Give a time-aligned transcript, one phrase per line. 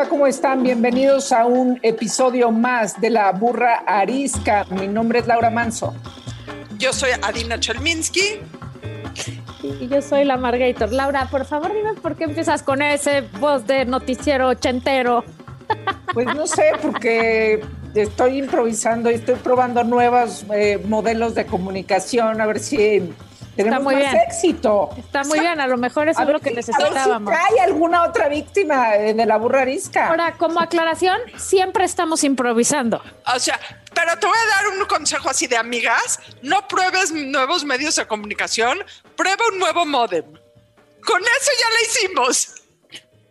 [0.00, 0.62] Hola, ¿cómo están?
[0.62, 4.64] Bienvenidos a un episodio más de La Burra Arisca.
[4.70, 5.94] Mi nombre es Laura Manso.
[6.78, 8.40] Yo soy Adina Chelminsky.
[9.62, 10.90] Y yo soy la Margator.
[10.90, 15.22] Laura, por favor, dime por qué empiezas con ese voz de noticiero ochentero.
[16.14, 17.60] Pues no sé, porque
[17.94, 23.12] estoy improvisando y estoy probando nuevos eh, modelos de comunicación, a ver si
[23.56, 24.22] tenemos muy más bien.
[24.26, 24.90] éxito.
[24.96, 27.32] Está muy bien, a lo mejor eso es ver lo que si- necesitábamos.
[27.34, 30.08] Si hay alguna otra víctima de la burra arisca.
[30.08, 33.02] Ahora, como aclaración, siempre estamos improvisando.
[33.34, 33.58] O sea,
[33.94, 36.18] pero te voy a dar un consejo así de amigas.
[36.42, 38.78] No pruebes nuevos medios de comunicación,
[39.16, 40.24] prueba un nuevo modem.
[40.24, 42.54] Con eso ya la hicimos.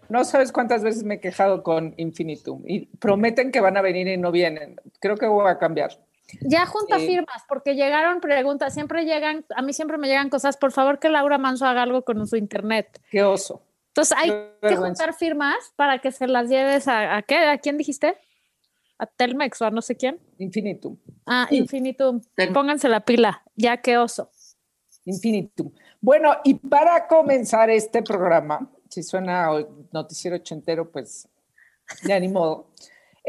[0.10, 4.08] No sabes cuántas veces me he quejado con Infinitum y prometen que van a venir
[4.08, 4.76] y no vienen.
[5.00, 6.00] Creo que voy a cambiar.
[6.42, 7.08] Ya junta Sí.
[7.08, 11.10] firmas, porque llegaron preguntas, siempre llegan, a mí siempre me llegan cosas, por favor que
[11.10, 13.02] Laura Manso haga algo con su internet.
[13.10, 13.64] Qué oso.
[13.88, 17.38] Entonces hay Qué que juntar firmas para que se las lleves a, ¿a qué?
[17.38, 18.18] ¿A quién dijiste?
[18.98, 20.20] A Telmex o a no sé quién.
[20.38, 20.98] Infinitum.
[21.26, 21.58] Ah, Sí.
[21.58, 22.22] Infinitum.
[22.54, 24.30] Pónganse la pila, ya que oso.
[25.06, 25.72] Infinitum.
[26.02, 29.50] Bueno, y para comenzar este programa, si suena
[29.92, 31.28] noticiero ochentero, pues
[32.04, 32.68] ya ni modo.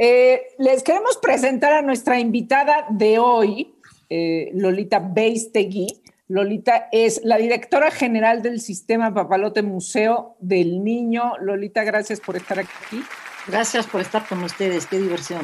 [0.02, 3.74] Eh, les queremos presentar a nuestra invitada de hoy,
[4.08, 6.00] eh, Lolita Beistegui.
[6.26, 11.34] Lolita es la directora general del Sistema Papalote Museo del Niño.
[11.42, 13.04] Lolita, gracias por estar aquí.
[13.46, 15.42] Gracias por estar con ustedes, qué diversión.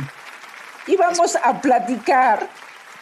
[0.86, 2.48] Y vamos a platicar,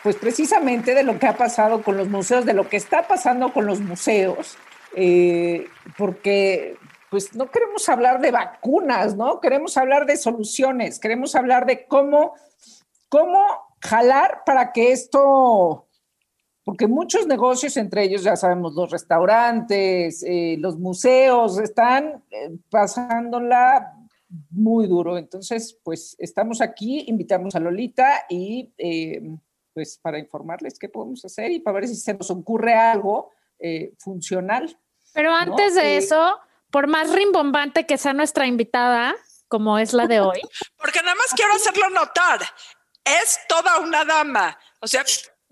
[0.02, 3.52] pues precisamente de lo que ha pasado con los museos, de lo que está pasando
[3.52, 4.58] con los museos,
[4.96, 6.78] eh, porque
[7.14, 9.40] pues no queremos hablar de vacunas, ¿no?
[9.40, 12.34] Queremos hablar de soluciones, queremos hablar de cómo,
[13.08, 13.40] cómo
[13.80, 15.86] jalar para que esto,
[16.64, 23.94] porque muchos negocios, entre ellos ya sabemos, los restaurantes, eh, los museos, están eh, pasándola
[24.50, 25.16] muy duro.
[25.16, 29.22] Entonces, pues estamos aquí, invitamos a Lolita y eh,
[29.72, 33.30] pues para informarles qué podemos hacer y para ver si se nos ocurre algo
[33.98, 34.76] funcional.
[35.14, 36.38] Pero antes de eso,
[36.74, 39.14] por más rimbombante que sea nuestra invitada,
[39.46, 40.40] como es la de hoy,
[40.76, 42.40] Porque nada más quiero hacerlo notar.
[43.04, 44.58] Es toda una dama.
[44.80, 45.04] O sea,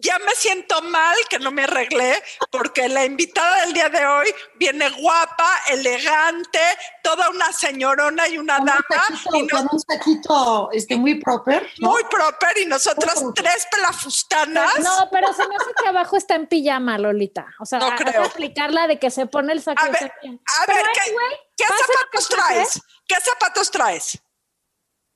[0.02, 2.20] ya me siento mal que no me arreglé
[2.50, 6.58] porque la invitada del día de hoy viene guapa, elegante,
[7.04, 10.96] toda una señorona y una Con un dama saquito, y no- con un saquito, este,
[10.96, 11.90] muy proper, ¿no?
[11.90, 13.44] muy proper y nosotras proper.
[13.44, 14.78] tres pelafustanas.
[14.80, 17.46] no, pero se me hace que abajo está en pijama, Lolita.
[17.60, 18.24] O sea, No que creo.
[18.24, 19.82] aplicarla de que se pone el saco.
[19.84, 22.80] A ver, A ver, ¿qué, anyway, qué zapatos traes?
[23.06, 24.19] ¿Qué zapatos traes?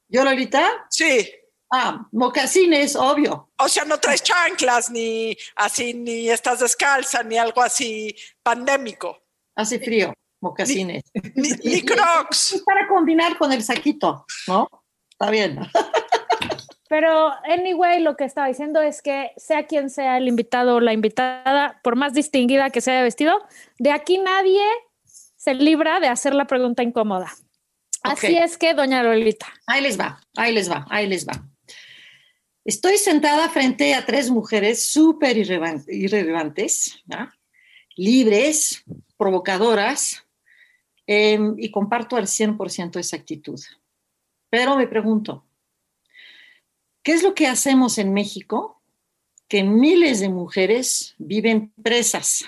[0.08, 1.28] Yo, Lolita, Sí.
[1.72, 3.50] Ah, mocasines, obvio.
[3.58, 9.18] O sea, no traes chanclas, ni así, ni estás descalza, ni algo así pandémico.
[9.54, 11.02] Hace frío, mocasines.
[11.34, 12.62] Ni, ni crocs.
[12.64, 14.68] Para combinar con el saquito, ¿no?
[15.10, 15.58] Está bien.
[16.88, 20.92] Pero, anyway, lo que estaba diciendo es que sea quien sea el invitado o la
[20.92, 23.38] invitada, por más distinguida que se haya vestido,
[23.78, 24.62] de aquí nadie
[25.04, 27.32] se libra de hacer la pregunta incómoda.
[28.02, 31.32] Así es que, doña Lolita, Ahí les va, ahí les va, ahí les va.
[32.66, 37.00] Estoy sentada frente a tres mujeres súper irrelevantes,
[37.94, 38.82] libres,
[39.16, 40.24] provocadoras,
[41.06, 43.60] em, y comparto al 100% esa actitud.
[44.50, 45.46] Pero me pregunto,
[47.04, 48.82] ¿qué es lo que hacemos en México
[49.46, 52.46] que miles de mujeres viven presas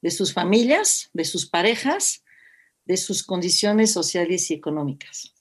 [0.00, 2.22] de sus familias, de sus parejas,
[2.84, 5.34] de sus condiciones sociales y económicas?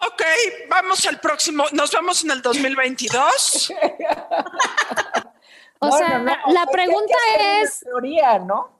[0.00, 0.22] Ok,
[0.68, 1.64] vamos al próximo.
[1.72, 3.72] Nos vemos en el 2022.
[5.80, 8.70] O sea, no, no, la que pregunta una es, teoría, ¿no?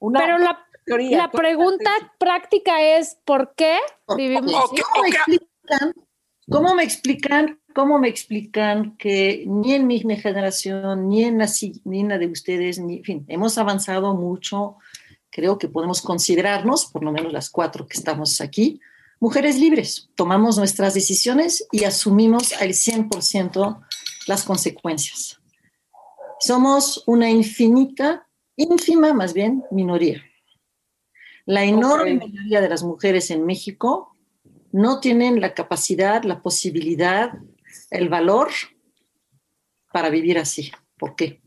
[0.00, 1.18] Una pero la, teoría.
[1.18, 3.78] la pregunta práctica es, ¿por qué
[4.16, 4.52] vivimos?
[4.52, 5.94] ¿Cómo me explican?
[6.50, 7.60] ¿Cómo me explican?
[7.74, 11.48] ¿Cómo me explican que ni en mi generación, ni en la,
[11.84, 14.78] ni en la de ustedes, ni, en fin, hemos avanzado mucho?
[15.30, 18.80] Creo que podemos considerarnos, por lo menos las cuatro que estamos aquí,
[19.20, 20.10] mujeres libres.
[20.14, 23.80] Tomamos nuestras decisiones y asumimos al 100%
[24.26, 25.40] las consecuencias.
[26.40, 28.26] Somos una infinita,
[28.56, 30.22] ínfima más bien, minoría.
[31.46, 34.14] La enorme mayoría de las mujeres en México
[34.70, 37.32] no tienen la capacidad, la posibilidad,
[37.90, 38.50] el valor
[39.92, 40.70] para vivir así.
[40.98, 41.40] ¿Por qué?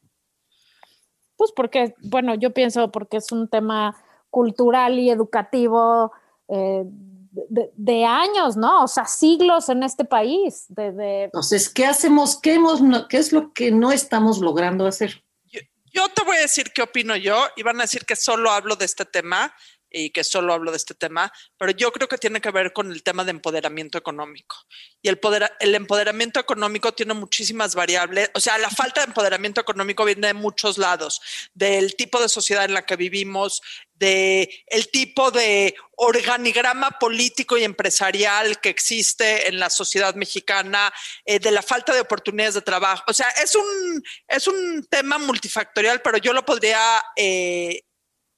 [1.38, 3.95] Pues porque, bueno, yo pienso porque es un tema
[4.29, 6.12] cultural y educativo
[6.47, 6.83] eh,
[7.31, 8.83] de, de, años, ¿no?
[8.83, 10.66] O sea, siglos en este país.
[10.69, 11.24] De, de...
[11.24, 12.39] Entonces, ¿qué hacemos?
[12.39, 15.24] ¿Qué, hemos, ¿Qué es lo que no estamos logrando hacer?
[15.45, 15.62] Yo,
[15.94, 18.75] yo te voy a decir qué opino yo y van a decir que solo hablo
[18.75, 19.54] de este tema
[19.92, 22.92] y que solo hablo de este tema, pero yo creo que tiene que ver con
[22.92, 24.56] el tema de empoderamiento económico.
[25.02, 29.62] Y el, poder, el empoderamiento económico tiene muchísimas variables, o sea, la falta de empoderamiento
[29.62, 31.22] económico viene de muchos lados,
[31.54, 33.62] del tipo de sociedad en la que vivimos,
[34.02, 40.92] de el tipo de organigrama político y empresarial que existe en la sociedad mexicana,
[41.24, 43.04] eh, de la falta de oportunidades de trabajo.
[43.08, 47.84] O sea, es un, es un tema multifactorial, pero yo lo podría eh,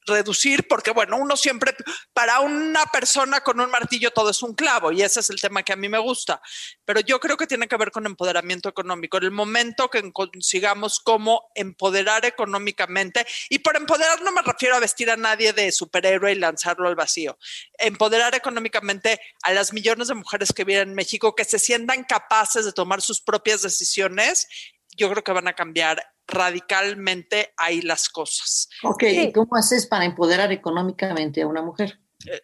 [0.05, 1.75] reducir, porque bueno, uno siempre,
[2.13, 5.63] para una persona con un martillo todo es un clavo y ese es el tema
[5.63, 6.41] que a mí me gusta,
[6.85, 9.17] pero yo creo que tiene que ver con empoderamiento económico.
[9.17, 14.79] En el momento que consigamos cómo empoderar económicamente, y por empoderar no me refiero a
[14.79, 17.37] vestir a nadie de superhéroe y lanzarlo al vacío,
[17.77, 22.65] empoderar económicamente a las millones de mujeres que viven en México, que se sientan capaces
[22.65, 24.47] de tomar sus propias decisiones
[24.97, 28.69] yo creo que van a cambiar radicalmente ahí las cosas.
[28.83, 29.31] Ok, sí.
[29.33, 31.99] ¿cómo haces para empoderar económicamente a una mujer?
[32.29, 32.41] Eh,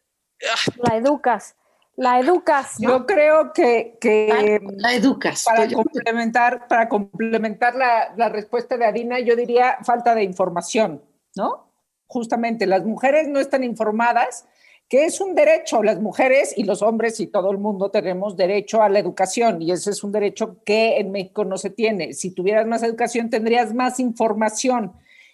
[0.78, 1.56] la educas,
[1.96, 2.80] la educas.
[2.80, 2.90] ¿no?
[2.90, 5.46] Yo creo que, que la, la, educas.
[5.46, 11.04] Para complementar, para complementar la, la respuesta de Adina, yo diría falta de información,
[11.36, 11.72] ¿no?
[12.07, 14.46] Justamente, las mujeres no están informadas
[14.89, 15.83] que es un derecho.
[15.83, 19.71] Las mujeres y los hombres y todo el mundo tenemos derecho a la educación y
[19.71, 22.13] ese es un derecho que en México no se tiene.
[22.13, 24.94] Si tuvieras más educación, tendrías más información.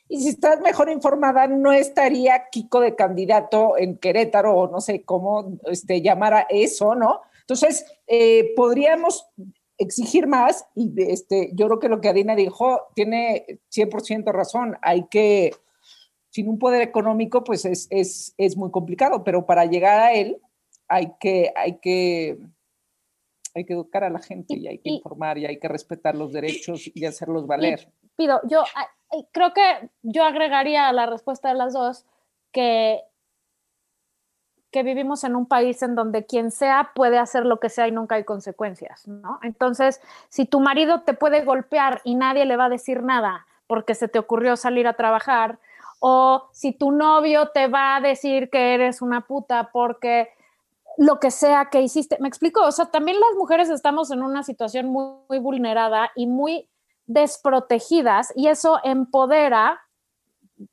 [0.10, 5.04] Y si estás mejor informada, no estaría Kiko de candidato en Querétaro o no sé
[5.04, 7.22] cómo este, llamar a eso, ¿no?
[7.42, 9.28] Entonces, eh, podríamos
[9.78, 14.78] exigir más y este, yo creo que lo que Adina dijo tiene 100% razón.
[14.82, 15.54] Hay que
[16.36, 20.38] sin un poder económico, pues es, es, es, muy complicado, pero para llegar a él
[20.90, 22.38] hay que, hay que,
[23.54, 26.34] hay que educar a la gente y, hay que informar y hay que respetar los
[26.34, 27.90] derechos y, y hacerlos valer.
[28.18, 28.66] Pido, yo
[29.32, 32.06] creo que yo agregaría a la respuesta de las dos
[32.52, 33.00] que
[34.72, 37.94] que vivimos en un país en donde quien sea puede hacer lo que sea y
[37.94, 39.40] nunca hay consecuencias, ¿no?
[39.42, 43.96] Entonces, si tu marido te puede golpear y nadie le va a decir nada porque
[43.96, 45.60] se te ocurrió salir a trabajar,
[46.08, 50.30] o si tu novio te va a decir que eres una puta porque
[50.98, 54.44] lo que sea que hiciste, me explico, o sea, también las mujeres estamos en una
[54.44, 56.70] situación muy, muy vulnerada y muy
[57.08, 59.82] desprotegidas y eso empodera,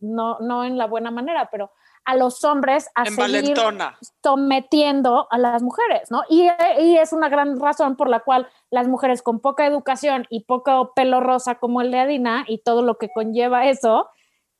[0.00, 1.70] no, no en la buena manera, pero
[2.04, 3.96] a los hombres a en seguir valentona.
[4.22, 6.24] sometiendo a las mujeres, ¿no?
[6.28, 6.46] Y,
[6.78, 10.92] y, es una gran razón por la cual las mujeres con poca educación y poco
[10.94, 14.10] pelo rosa como el de Adina y todo lo que conlleva eso,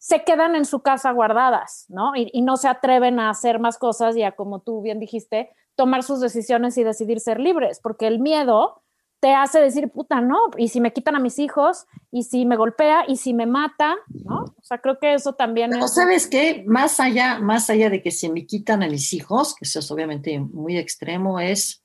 [0.02, 2.16] se quedan en su casa guardadas, ¿no?
[2.16, 5.50] Y, y, no se atreven a hacer más cosas y a, como tú bien dijiste,
[5.76, 8.82] tomar sus decisiones y decidir ser libres, porque el miedo
[9.20, 12.56] te hace decir, puta, no, y si me quitan a mis hijos, y si me
[12.56, 14.43] golpea, y si me mata, ¿no?
[14.43, 15.94] O sea, creo que eso también Pero es...
[15.94, 16.64] ¿sabes qué?
[16.66, 19.88] Más allá, más allá de que si me quitan a mis hijos, que eso es
[19.93, 21.84] obviamente muy extremo, es,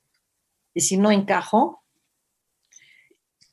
[0.73, 1.83] y si no encajo,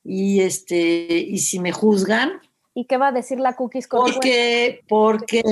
[0.03, 2.41] y, este, y si me juzgan,
[2.75, 3.87] ¿Y qué va a decir la cookies?
[3.89, 5.43] Porque, porque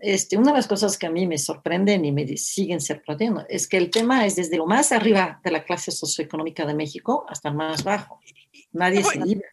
[0.00, 3.68] este, una de las cosas que a mí me sorprenden y me siguen sorprendiendo es
[3.68, 7.50] que el tema es desde lo más arriba de la clase socioeconómica de México hasta
[7.50, 8.20] el más bajo.
[8.72, 9.46] Nadie se libre.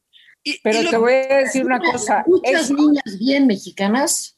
[0.64, 2.24] Pero y te voy a decir una cosa.
[2.26, 2.72] Muchas es...
[2.72, 4.38] niñas bien mexicanas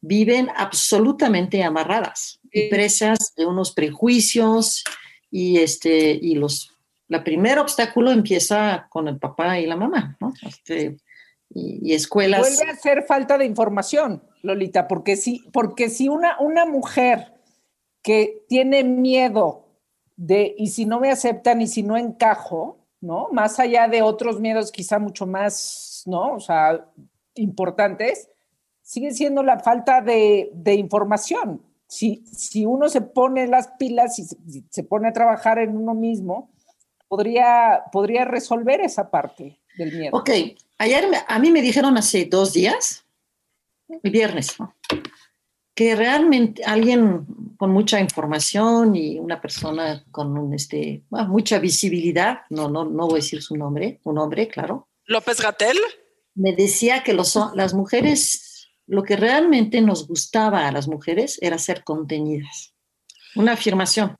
[0.00, 4.82] viven absolutamente amarradas y presas de unos prejuicios
[5.30, 6.76] y, este, y los,
[7.06, 10.32] la primer obstáculo empieza con el papá y la mamá, ¿no?
[10.42, 10.96] Este,
[11.54, 12.40] y, escuelas.
[12.40, 17.34] Vuelve a ser falta de información, Lolita, porque si, porque si una, una mujer
[18.02, 19.68] que tiene miedo
[20.16, 23.28] de, y si no me aceptan y si no encajo, ¿no?
[23.32, 26.34] Más allá de otros miedos quizá mucho más, ¿no?
[26.34, 26.88] O sea,
[27.34, 28.28] importantes,
[28.82, 31.62] sigue siendo la falta de, de información.
[31.86, 34.36] Si, si, uno se pone las pilas y se,
[34.70, 36.50] se, pone a trabajar en uno mismo,
[37.06, 40.16] podría, podría resolver esa parte del miedo.
[40.16, 40.30] Ok,
[40.78, 43.04] ayer a mí me dijeron hace dos días,
[44.02, 44.74] el viernes, ¿no?
[45.74, 47.26] que realmente alguien
[47.56, 53.06] con mucha información y una persona con un, este, bueno, mucha visibilidad, no, no, no
[53.06, 54.88] voy a decir su nombre, un hombre, claro.
[55.06, 55.78] López Gatel.
[56.34, 61.58] Me decía que los, las mujeres, lo que realmente nos gustaba a las mujeres era
[61.58, 62.74] ser contenidas.
[63.34, 64.16] Una afirmación.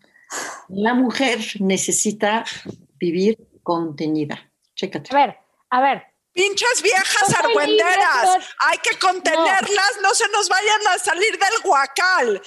[0.68, 2.44] La mujer necesita
[2.98, 4.50] vivir contenida.
[4.74, 5.14] Chécate.
[5.14, 5.36] A ver,
[5.72, 10.14] a ver, Pinches viejas argüenderas, libre, hay que contenerlas, no.
[10.14, 12.42] se nos vayan a salir del guacal.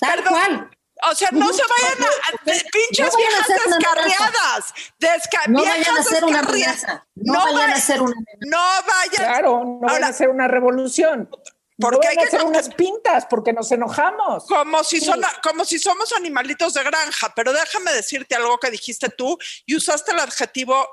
[0.00, 0.32] Tal Perdón.
[0.32, 0.70] cual.
[1.08, 4.74] O sea, no se vayan a, a- de- pinches No vayan a viejas una descarriadas,
[4.98, 7.06] desca- No viejas vayan a hacer una amenaza.
[7.14, 9.14] No, No vayan a hacer una No vayan.
[9.32, 11.30] Claro, no van Ahora- a hacer una revolución.
[11.78, 14.46] Porque no hay a que hacer unas pintas porque nos enojamos.
[14.46, 19.08] Como si, son, como si somos animalitos de granja, pero déjame decirte algo que dijiste
[19.10, 20.88] tú y usaste el adjetivo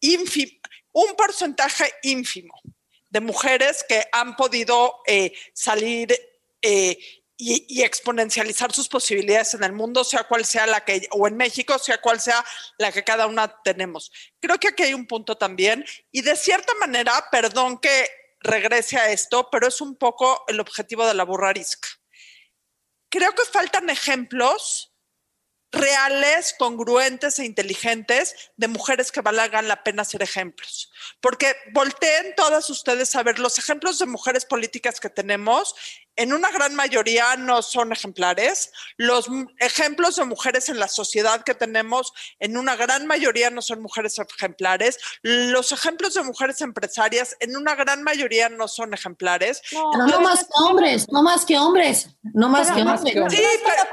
[0.00, 0.52] ínfimo,
[1.00, 2.60] un porcentaje ínfimo
[3.08, 6.12] de mujeres que han podido eh, salir
[6.60, 6.98] eh,
[7.36, 11.36] y, y exponencializar sus posibilidades en el mundo, sea cual sea la que, o en
[11.36, 12.44] México, sea cual sea
[12.78, 14.10] la que cada una tenemos.
[14.40, 19.12] Creo que aquí hay un punto también, y de cierta manera, perdón que regrese a
[19.12, 21.88] esto, pero es un poco el objetivo de la burra arisca
[23.08, 24.87] creo que faltan ejemplos
[25.70, 30.90] reales, congruentes e inteligentes de mujeres que valgan la pena ser ejemplos.
[31.20, 35.74] Porque volteen todas ustedes a ver los ejemplos de mujeres políticas que tenemos,
[36.18, 38.72] en una gran mayoría no son ejemplares.
[38.96, 39.28] Los
[39.60, 44.18] ejemplos de mujeres en la sociedad que tenemos, en una gran mayoría no son mujeres
[44.18, 44.98] ejemplares.
[45.22, 49.62] Los ejemplos de mujeres empresarias, en una gran mayoría no son ejemplares.
[49.72, 53.32] No, Pero no más que hombres, no más que hombres, no más que hombres.
[53.32, 53.88] Sí, pero,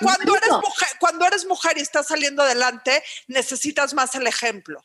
[0.00, 4.82] cuando eres mujer, cuando eres mujer y estás saliendo adelante, necesitas más el ejemplo.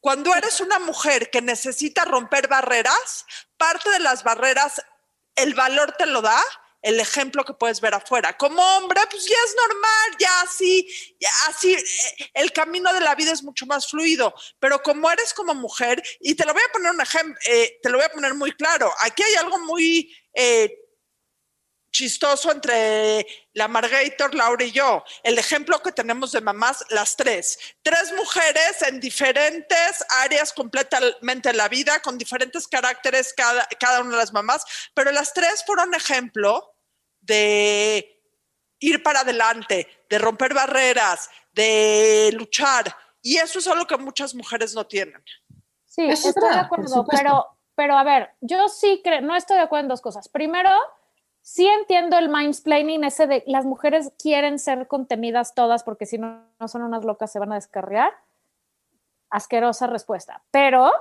[0.00, 4.80] Cuando eres una mujer que necesita romper barreras, parte de las barreras,
[5.38, 6.40] el valor te lo da
[6.80, 8.36] el ejemplo que puedes ver afuera.
[8.36, 13.14] Como hombre, pues ya es normal, ya así, ya así, eh, el camino de la
[13.14, 14.32] vida es mucho más fluido.
[14.60, 17.98] Pero como eres como mujer, y te lo voy a poner un ejemplo, te lo
[17.98, 18.92] voy a poner muy claro.
[19.00, 20.87] Aquí hay algo muy eh,
[21.90, 25.02] chistoso entre la Margator, Laura y yo.
[25.22, 27.58] El ejemplo que tenemos de mamás, las tres.
[27.82, 34.12] Tres mujeres en diferentes áreas completamente de la vida, con diferentes caracteres cada, cada una
[34.12, 34.64] de las mamás,
[34.94, 36.74] pero las tres fueron ejemplo
[37.20, 38.22] de
[38.80, 42.94] ir para adelante, de romper barreras, de luchar.
[43.22, 45.22] Y eso es algo que muchas mujeres no tienen.
[45.84, 49.82] Sí, estoy de acuerdo, pero, pero a ver, yo sí creo, no estoy de acuerdo
[49.82, 50.28] en dos cosas.
[50.28, 50.70] Primero,
[51.48, 56.42] sí entiendo el mindsplaining ese de las mujeres quieren ser contenidas todas porque si no,
[56.60, 58.12] no son unas locas se van a descarriar.
[59.30, 60.42] Asquerosa respuesta.
[60.50, 60.92] Pero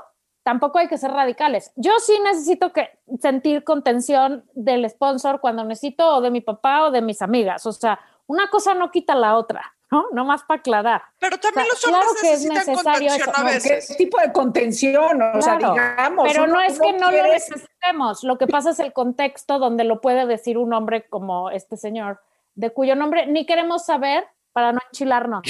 [0.43, 1.73] tampoco hay que ser radicales.
[1.75, 6.91] Yo sí necesito que sentir contención del sponsor cuando necesito o de mi papá o
[6.91, 7.65] de mis amigas.
[7.65, 10.05] O sea, una cosa no quita la otra, ¿no?
[10.11, 11.01] No más para aclarar.
[11.19, 13.31] Pero también O sea, los hombres claro que es necesitan necesario contención eso.
[13.39, 13.97] a No, ¿Qué veces.
[13.97, 15.21] tipo de contención?
[15.21, 16.27] O sea, digamos.
[16.27, 18.23] Pero no es que no lo necesitemos.
[18.23, 22.19] Lo que pasa es el contexto donde lo puede decir un hombre como este señor,
[22.55, 25.41] de cuyo nombre ni queremos saber para no enchilarnos.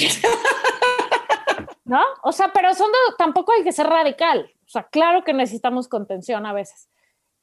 [1.84, 2.02] ¿No?
[2.22, 4.50] O sea, pero son de- tampoco hay que ser radical.
[4.66, 6.90] O sea, claro que necesitamos contención a veces.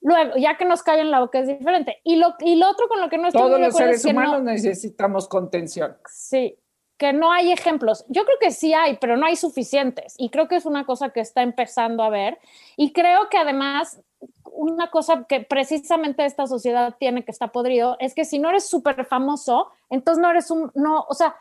[0.02, 2.00] Luego, ya que nos cae en la boca es diferente.
[2.04, 4.02] Y lo, y lo otro con lo que no estoy Todos de los acuerdo es
[4.02, 5.98] seres que no- humanos necesitamos contención.
[6.08, 6.60] Sí,
[6.98, 8.06] que no hay ejemplos.
[8.08, 10.16] Yo creo que sí hay, pero no hay suficientes.
[10.18, 12.40] Y creo que es una cosa que está empezando a ver.
[12.78, 14.02] Y creo que además,
[14.44, 18.68] una cosa que precisamente esta sociedad tiene que está podrido es que si no eres
[18.68, 21.36] súper famoso, entonces no eres un, no, o sea,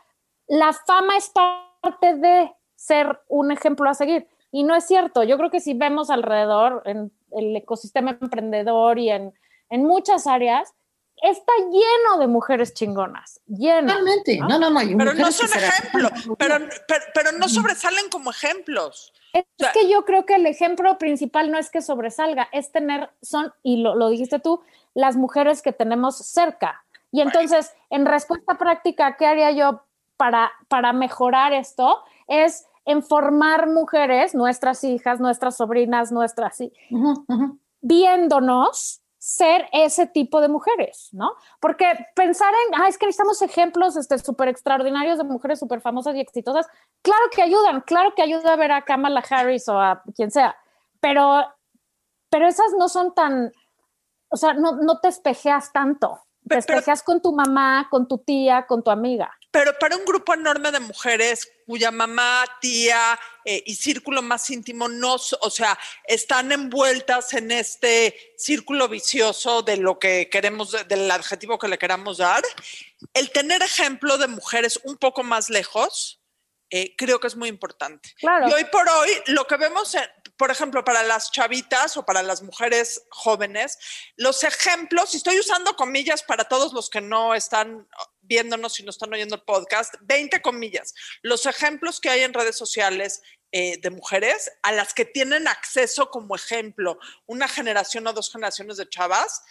[0.47, 4.27] la fama es parte de ser un ejemplo a seguir.
[4.51, 5.23] Y no es cierto.
[5.23, 9.33] Yo creo que si vemos alrededor en el ecosistema emprendedor y en,
[9.69, 10.73] en muchas áreas,
[11.21, 13.87] está lleno de mujeres chingonas, lleno.
[13.87, 14.39] Totalmente.
[14.39, 14.79] No, no, no.
[14.79, 16.55] hay Pero no son ejemplos, pero,
[16.87, 19.13] pero, pero no sobresalen como ejemplos.
[19.33, 22.71] Es O sea- que yo creo que el ejemplo principal no es que sobresalga, es
[22.71, 24.61] tener, son, y lo, lo dijiste tú,
[24.93, 26.85] las mujeres que tenemos cerca.
[27.11, 29.83] Y entonces, en respuesta práctica, ¿qué haría yo
[30.17, 32.03] para, para mejorar esto?
[32.27, 36.59] Es en formar mujeres, nuestras hijas, nuestras sobrinas, nuestras,
[36.91, 37.59] ujú.
[37.81, 41.31] viéndonos ser ese tipo de mujeres, ¿no?
[41.59, 46.13] Porque pensar en, ah, es que necesitamos ejemplos este, súper extraordinarios de mujeres súper famosas
[46.15, 46.67] y exitosas,
[47.01, 50.55] claro que ayudan, claro que ayuda a ver a Kamala Harris o a quien sea,
[50.99, 51.43] pero,
[52.29, 53.51] pero esas no son tan,
[54.29, 58.07] o sea, no, no te espejeas tanto, te Pe- pero- espejeas con tu mamá, con
[58.07, 59.31] tu tía, con tu amiga.
[59.55, 64.89] Pero para un grupo enorme de mujeres cuya mamá, tía eh, y círculo más íntimo
[64.89, 71.57] no, o sea, están envueltas en este círculo vicioso de lo que queremos, del adjetivo
[71.57, 72.43] que le queramos dar,
[73.13, 76.21] el tener ejemplo de mujeres un poco más lejos,
[76.69, 78.13] eh, creo que es muy importante.
[78.17, 78.49] Claro.
[78.49, 79.95] Y hoy por hoy, lo que vemos,
[80.35, 83.79] por ejemplo, para las chavitas o para las mujeres jóvenes,
[84.17, 87.87] los ejemplos, y estoy usando comillas para todos los que no están
[88.27, 90.93] viéndonos y no están oyendo el podcast, 20 comillas.
[91.21, 96.09] Los ejemplos que hay en redes sociales eh, de mujeres a las que tienen acceso
[96.09, 99.43] como ejemplo una generación o dos generaciones de chavas,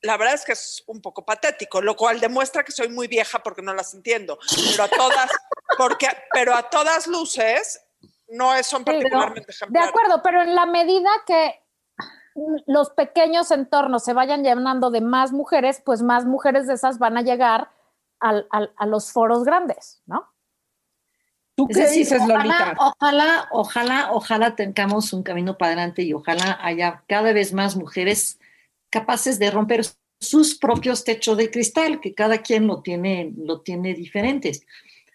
[0.00, 3.40] la verdad es que es un poco patético, lo cual demuestra que soy muy vieja
[3.40, 4.38] porque no las entiendo,
[4.70, 5.30] pero a todas,
[5.78, 7.80] porque, pero a todas luces
[8.28, 9.86] no son particularmente ejemplares.
[9.86, 11.60] De acuerdo, pero en la medida que
[12.66, 17.16] los pequeños entornos se vayan llenando de más mujeres, pues más mujeres de esas van
[17.16, 17.70] a llegar
[18.20, 20.26] al, al, a los foros grandes, ¿no?
[21.54, 22.76] ¿Tú qué decir, dices, ojalá, Lolita?
[22.78, 28.38] Ojalá, ojalá, ojalá tengamos un camino para adelante y ojalá haya cada vez más mujeres
[28.90, 29.84] capaces de romper
[30.20, 34.62] sus propios techos de cristal, que cada quien lo tiene, lo tiene diferentes.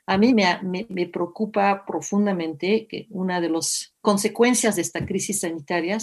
[0.06, 5.42] A mí me, me, me preocupa profundamente que una de las consecuencias de esta crisis
[5.42, 5.98] sanitaria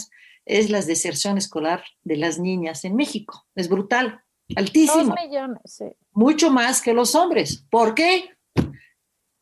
[0.45, 3.45] es la deserción escolar de las niñas en México.
[3.53, 4.23] Es brutal,
[4.55, 5.03] altísimo.
[5.15, 5.85] Dos millones, sí.
[6.13, 7.65] Mucho más que los hombres.
[7.69, 8.29] ¿Por qué?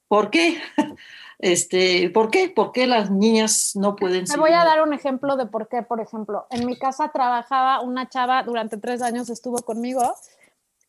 [0.07, 0.57] ¿Por qué?
[1.41, 2.49] Este, ¿Por qué?
[2.49, 5.83] ¿Por qué las niñas no pueden Me voy a dar un ejemplo de por qué,
[5.83, 6.47] por ejemplo.
[6.49, 10.01] En mi casa trabajaba una chava, durante tres años estuvo conmigo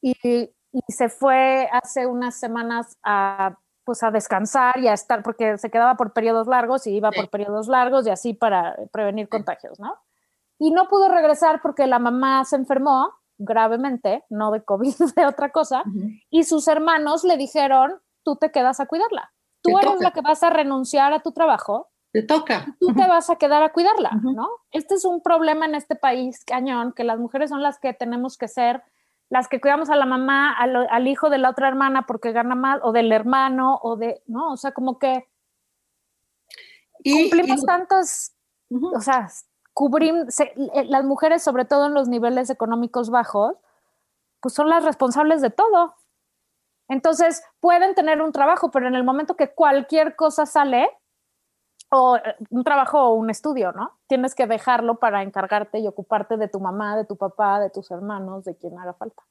[0.03, 5.57] y, y se fue hace unas semanas a, pues a descansar y a estar, porque
[5.57, 7.21] se quedaba por periodos largos y iba Sí.
[7.21, 9.95] por periodos largos y así para prevenir contagios, ¿no?
[10.59, 15.51] Y no pudo regresar porque la mamá se enfermó gravemente, no de COVID, de otra
[15.51, 16.09] cosa, Ujú.
[16.31, 19.33] y sus hermanos le dijeron, tú te quedas a cuidarla.
[19.63, 20.05] Tú Te eres toca.
[20.05, 22.67] la que vas a renunciar a tu trabajo, Te toca.
[22.81, 24.11] tú te vas a quedar a cuidarla.
[24.23, 24.49] ¿no?
[24.73, 28.39] Este es un problema en este país cañón, que las mujeres son las que tenemos
[28.39, 28.83] que ser,
[29.29, 32.55] las que cuidamos a la mamá, al, al hijo de la otra hermana porque gana
[32.55, 34.51] más, o del hermano, o de, ¿no?
[34.53, 35.27] O sea, como que
[37.03, 38.33] Y, cumplimos y- tantos,
[38.71, 39.29] o sea,
[39.73, 43.57] cubrimos, eh, las mujeres, sobre todo en los niveles económicos bajos,
[44.41, 45.95] pues son las responsables de todo.
[46.89, 50.91] Entonces, pueden tener un trabajo, pero en el momento que cualquier cosa sale,
[51.91, 53.99] o eh, un trabajo o un estudio, ¿no?
[54.07, 57.91] Tienes que dejarlo para encargarte y ocuparte de tu mamá, de tu papá, de tus
[57.91, 59.23] hermanos, de quien haga falta.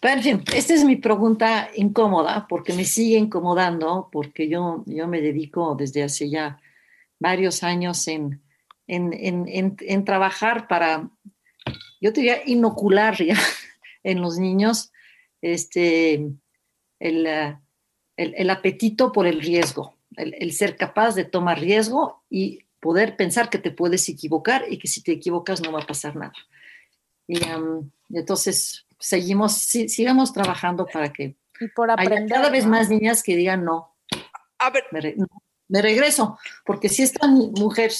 [0.00, 5.08] Pero, en fin, esta es mi pregunta incómoda, porque me sigue incomodando, porque yo, yo
[5.08, 6.60] me dedico desde hace ya
[7.18, 8.40] varios años en,
[8.88, 11.08] en, en, en, en trabajar para,
[12.00, 13.36] yo te diría, inocular ya
[14.02, 14.90] en los niños
[15.42, 16.14] este,
[16.98, 17.56] el, eh,
[18.16, 23.16] el, el apetito por el riesgo, el, el ser capaz de tomar riesgo y poder
[23.16, 26.32] pensar que te puedes equivocar y que si te equivocas no va a pasar nada.
[27.26, 32.28] Y um, entonces seguimos, sí, sigamos trabajando para que Y por haya aprender.
[32.36, 32.70] cada vez ¿no?
[32.70, 33.94] más niñas que digan no,
[34.58, 35.16] A ver, me, re-
[35.68, 37.92] me regreso, porque si esta mujer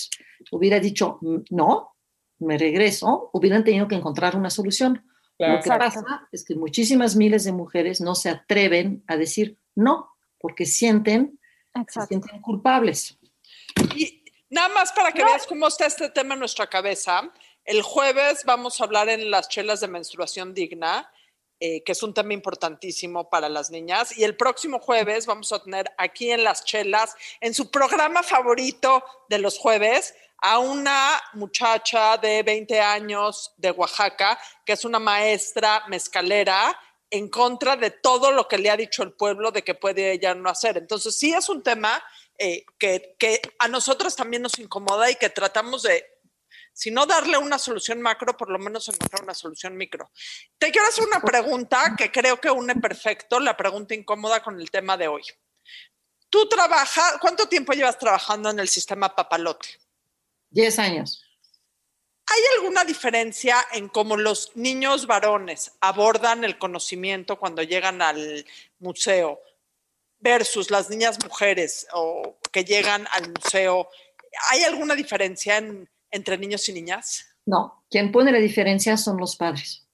[0.51, 1.95] hubiera dicho "Mm, no,
[2.41, 5.05] me regreso, hubieran tenido que encontrar una solución.
[5.39, 6.03] Lo que Exacto.
[6.03, 11.39] pasa es que muchísimas miles de mujeres no se atreven a decir no, porque sienten,
[11.89, 13.19] se sienten culpables.
[13.95, 17.33] Y nada más para que veas cómo está este tema en nuestra cabeza,
[17.65, 21.11] el jueves vamos a hablar en las chelas de menstruación digna,
[21.61, 24.17] eh, que es un tema importantísimo para las niñas.
[24.17, 29.05] Y el próximo jueves vamos a tener aquí en las chelas, en su programa favorito
[29.29, 35.85] de los jueves, a una muchacha de 20 años de Oaxaca, que es una maestra
[35.89, 36.79] mezcalera
[37.11, 40.35] en contra de todo lo que le ha dicho el pueblo de que puede ella
[40.35, 40.77] no hacer.
[40.77, 42.03] Entonces, sí es un tema
[42.37, 46.05] eh, que, que a nosotros también nos incomoda y que tratamos de,
[46.79, 50.13] si no darle una solución macro, por lo menos encontrar una solución micro.
[50.59, 54.71] Te quiero hacer una pregunta que creo que une perfecto la pregunta incómoda con el
[54.71, 55.23] tema de hoy.
[56.31, 59.88] Tú trabajas, ¿cuánto tiempo llevas trabajando en el sistema papalote?
[60.51, 61.23] Diez años.
[62.27, 68.45] ¿Hay alguna diferencia en cómo los niños varones abordan el conocimiento cuando llegan al
[68.81, 69.41] museo
[70.19, 73.89] versus las niñas mujeres o que llegan al museo?
[74.51, 77.25] ¿Hay alguna diferencia en- entre niños y niñas?
[77.47, 79.87] No, quien pone la diferencia son los padres.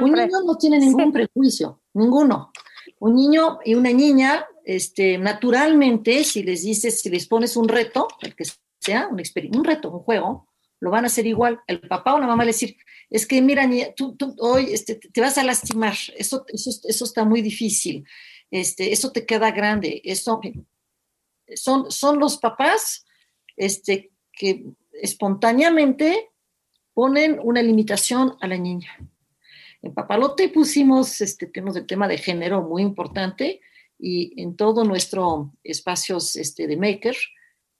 [0.00, 2.50] Un niño no tiene ningún prejuicio, ninguno.
[3.00, 8.08] Un niño y una niña, este, naturalmente, si les dices, si les pones un reto,
[8.22, 8.44] el que
[8.84, 9.20] sea, un,
[9.56, 10.48] un reto, un juego,
[10.80, 11.60] lo van a hacer igual.
[11.66, 12.76] El papá o la mamá le decir,
[13.10, 17.24] es que mira, tú, tú hoy este, te vas a lastimar, eso, eso, eso está
[17.24, 18.04] muy difícil,
[18.50, 20.40] este, eso te queda grande, eso,
[21.54, 23.06] son, son los papás
[23.56, 26.30] este, que espontáneamente
[26.92, 28.96] ponen una limitación a la niña.
[29.82, 33.60] En Papalote pusimos, este, tenemos el tema de género muy importante
[33.98, 37.16] y en todo nuestro espacios este, de maker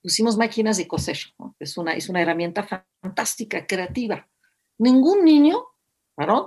[0.05, 1.17] pusimos máquinas de coser.
[1.39, 1.55] ¿no?
[1.59, 4.29] Es, una, es una herramienta fantástica, creativa.
[4.77, 5.65] Ningún niño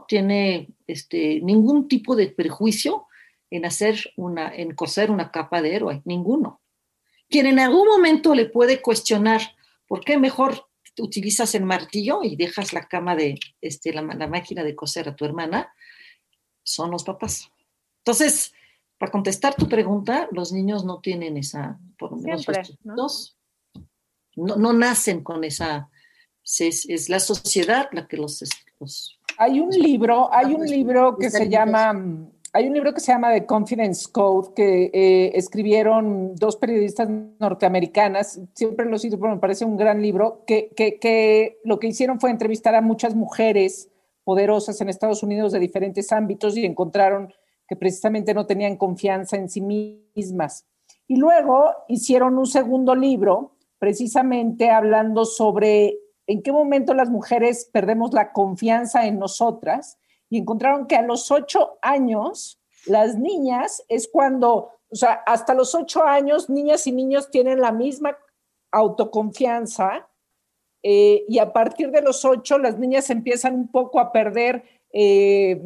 [0.07, 3.09] tiene este, ningún tipo de prejuicio
[3.51, 6.61] en hacer una, en coser una capa de héroe, ninguno.
[7.29, 9.41] quien en algún momento le puede cuestionar
[9.89, 14.63] por qué mejor utilizas el martillo y dejas la cama de este, la, la máquina
[14.63, 15.75] de coser a tu hermana,
[16.63, 17.51] son los papás.
[18.05, 18.53] Entonces,
[18.99, 23.38] para contestar tu pregunta, los niños no tienen esa, por lo menos Siempre, los
[24.39, 25.91] no, no nacen con esa,
[26.43, 28.43] es, es la sociedad la que los,
[28.81, 31.93] los Hay un libro, hay un libro que se llama,
[32.53, 38.41] hay un libro que se llama The Confidence Code que eh, escribieron dos periodistas norteamericanas.
[38.55, 42.21] Siempre lo cito, pero me parece un gran libro que, que, que lo que hicieron
[42.21, 43.91] fue entrevistar a muchas mujeres
[44.25, 47.33] poderosas en Estados Unidos de diferentes ámbitos y encontraron
[47.69, 50.67] que precisamente no tenían confianza en sí mismas.
[51.07, 58.13] Y luego hicieron un segundo libro, precisamente hablando sobre en qué momento las mujeres perdemos
[58.13, 64.71] la confianza en nosotras y encontraron que a los ocho años, las niñas es cuando,
[64.91, 68.17] o sea, hasta los ocho años, niñas y niños tienen la misma
[68.71, 70.09] autoconfianza
[70.83, 74.63] eh, y a partir de los ocho, las niñas empiezan un poco a perder
[74.93, 75.61] eh,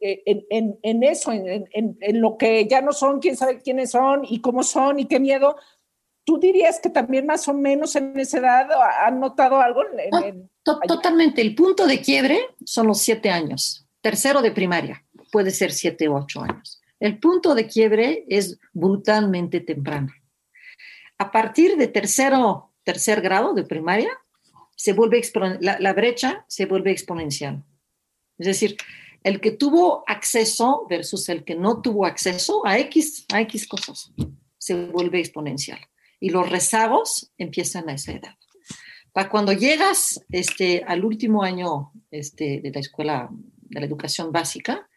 [0.00, 4.40] eh, en, eso, en- en lo que ya no son, quién sabe quiénes son y
[4.40, 5.56] cómo son y qué miedo.
[6.28, 8.68] ¿Tú dirías que también más o menos en esa edad
[9.06, 9.80] han notado algo?
[9.82, 10.50] en- Ah, en-.
[10.86, 11.40] Totalmente.
[11.40, 13.86] El punto de quiebre son los siete años.
[14.02, 16.82] Tercero de primaria puede ser siete u ocho años.
[17.00, 20.12] El punto de quiebre es brutalmente temprano.
[21.16, 24.10] A partir de tercero, tercer grado de primaria,
[24.76, 25.22] se vuelve
[25.60, 27.64] la, la brecha se vuelve exponencial.
[28.36, 28.76] Es decir,
[29.24, 34.12] el que tuvo acceso versus el que no tuvo acceso a X, a X cosas
[34.58, 35.78] se vuelve exponencial.
[36.20, 38.34] Y los rezagos empiezan a esa edad.
[39.12, 44.88] Para cuando llegas este, al último año este, de la escuela, de la educación básica,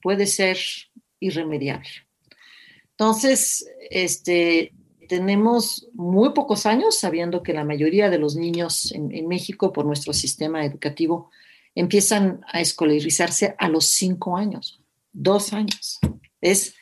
[0.00, 0.58] puede ser
[1.20, 1.88] irremediable.
[2.90, 4.72] Entonces, este,
[5.08, 9.84] tenemos muy pocos años sabiendo que la mayoría de los niños en, en México, por
[9.84, 11.30] nuestro sistema educativo,
[11.74, 14.80] empiezan a escolarizarse a los cinco años,
[15.12, 15.98] dos años.
[16.40, 16.75] Es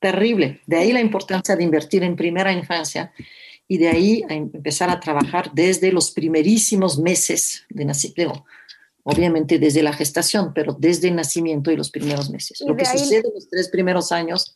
[0.00, 0.60] terrible.
[0.66, 3.12] De ahí la importancia de invertir en primera infancia
[3.68, 8.44] y de ahí a em- empezar a trabajar desde los primerísimos meses de nacimiento.
[9.02, 12.60] Obviamente desde la gestación, pero desde el nacimiento y los primeros meses.
[12.66, 14.54] Lo que ahí- sucede en los tres primeros años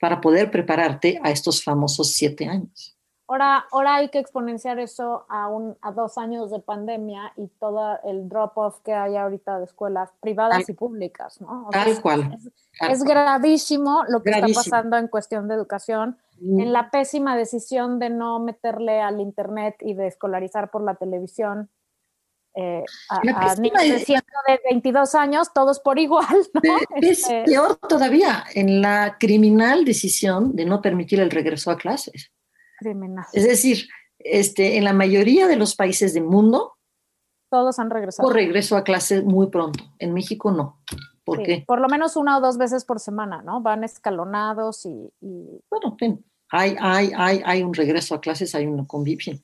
[0.00, 2.95] para poder prepararte a estos famosos siete años.
[3.28, 7.98] Ahora, ahora hay que exponenciar eso a, un, a dos años de pandemia y todo
[8.04, 11.66] el drop-off que hay ahorita de escuelas privadas Tal- y públicas, ¿no?
[11.66, 12.20] O Tal es- cual.
[12.32, 13.10] Es, tal es cual.
[13.10, 14.60] gravísimo lo que Gravísimo.
[14.60, 19.76] está pasando en cuestión de educación, en la pésima decisión de no meterle al internet
[19.80, 21.70] y de escolarizar por la televisión
[22.54, 23.16] eh, a,
[23.50, 26.60] a niños de, de- siendo de 22 años, todos por igual, ¿no?
[26.60, 31.76] Pe- Es Este, peor todavía en la criminal decisión de no permitir el regreso a
[31.76, 32.30] clases.
[33.32, 36.74] Es decir, este, en la mayoría de los países del mundo,
[37.50, 38.26] Todos han regresado.
[38.28, 39.84] hubo regreso a clases muy pronto.
[39.98, 40.82] En México no.
[41.24, 41.64] ¿Por Sí, qué?
[41.66, 43.60] Por lo menos una o dos veces por semana, ¿no?
[43.60, 48.66] Van escalonados y, y Bueno, ven, hay, hay, hay, hay un regreso a clases, hay
[48.66, 49.36] una convivencia.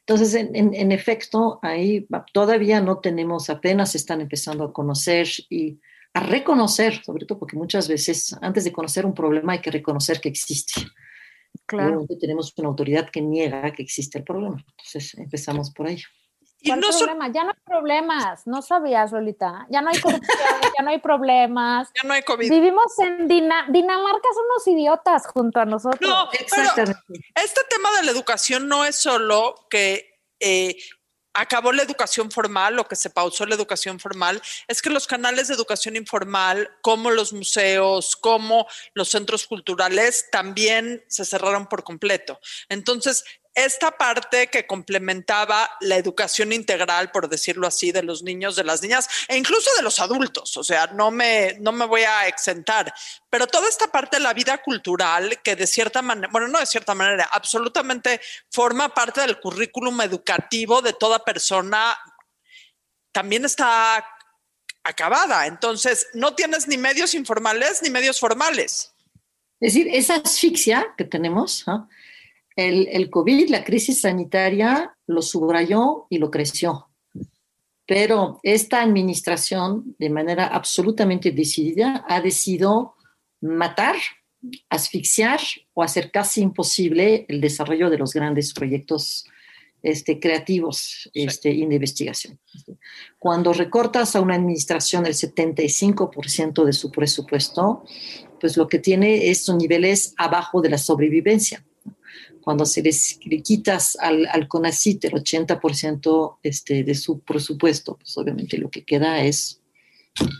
[0.00, 5.78] Entonces, en, en- en efecto, ahí todavía no tenemos, apenas están empezando a conocer y
[6.14, 10.20] a reconocer, sobre todo porque muchas veces antes de conocer un problema hay que reconocer
[10.20, 10.80] que existe.
[11.68, 12.06] Claro.
[12.20, 14.56] Tenemos una autoridad que niega que existe el problema.
[14.70, 16.02] Entonces, empezamos por ahí.
[16.60, 17.28] Y ¿Cuál no problema?
[17.32, 19.66] Ya no hay problemas, no sabías, Lolita.
[19.70, 20.36] Ya no hay corrupción,
[20.76, 21.88] ya no hay problemas.
[21.94, 22.50] ya no hay COVID.
[22.50, 26.00] Vivimos en Dina- Dinamarca, son unos idiotas junto a nosotros.
[26.10, 26.98] No, pero Exactamente.
[27.36, 30.76] este tema de la educación no es solo que eh,
[31.40, 35.48] acabó la educación formal o que se pausó la educación formal, es que los canales
[35.48, 42.40] de educación informal, como los museos, como los centros culturales, también se cerraron por completo.
[42.68, 43.24] Entonces,
[43.64, 48.82] esta parte que complementaba la educación integral, por decirlo así, de los niños, de las
[48.82, 52.92] niñas e incluso de los adultos, o sea, no me, no me voy a exentar,
[53.30, 56.66] pero toda esta parte de la vida cultural que de cierta manera, bueno, no de
[56.66, 61.98] cierta manera, absolutamente forma parte del currículum educativo de toda persona,
[63.12, 64.04] también está
[64.84, 65.46] acabada.
[65.46, 68.94] Entonces, no tienes ni medios informales ni medios formales.
[69.60, 71.88] Es decir, esa asfixia que tenemos, ¿no?
[72.58, 76.88] El, el COVID, la crisis sanitaria, lo subrayó y lo creció.
[77.86, 82.96] Pero esta administración, de manera absolutamente decidida, ha decidido
[83.40, 83.94] matar,
[84.68, 85.38] asfixiar
[85.72, 89.24] o hacer casi imposible el desarrollo de los grandes proyectos
[89.80, 92.40] este, creativos este, y de investigación.
[93.20, 97.84] Cuando recortas a una administración el 75% de su presupuesto,
[98.40, 101.64] pues lo que tiene es son niveles abajo de la sobrevivencia.
[102.48, 108.16] Cuando se les le quitas al, al CONACIT el 80% este, de su presupuesto, pues
[108.16, 109.60] obviamente lo que queda es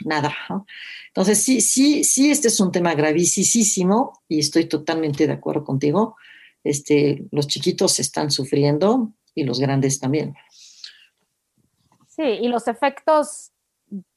[0.06, 0.32] nada.
[0.48, 0.64] ¿no?
[1.08, 6.16] Entonces, sí, sí, sí, este es un tema gravísimo y estoy totalmente de acuerdo contigo.
[6.64, 10.34] Este, los chiquitos están sufriendo y los grandes también.
[12.06, 13.52] Sí, y los efectos,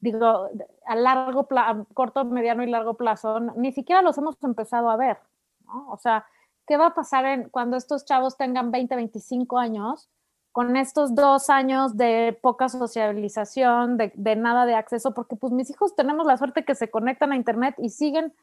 [0.00, 0.48] digo,
[0.86, 5.18] a largo plazo, corto, mediano y largo plazo, ni siquiera los hemos empezado a ver,
[5.66, 5.90] ¿no?
[5.90, 6.24] O sea,
[6.66, 10.08] ¿qué va a pasar en, cuando estos chavos tengan 20, 25 años?
[10.52, 15.96] con estos dos años de poca socialización, de, nada de acceso, porque pues mis hijos
[15.96, 18.34] tenemos la suerte que se conectan a internet y siguen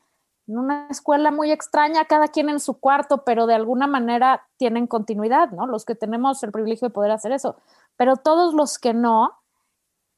[0.47, 4.87] en una escuela muy extraña, cada quien en su cuarto, pero de alguna manera tienen
[4.87, 5.67] continuidad, ¿no?
[5.67, 7.57] Los que tenemos el privilegio de poder hacer eso,
[7.95, 9.31] pero todos los que no,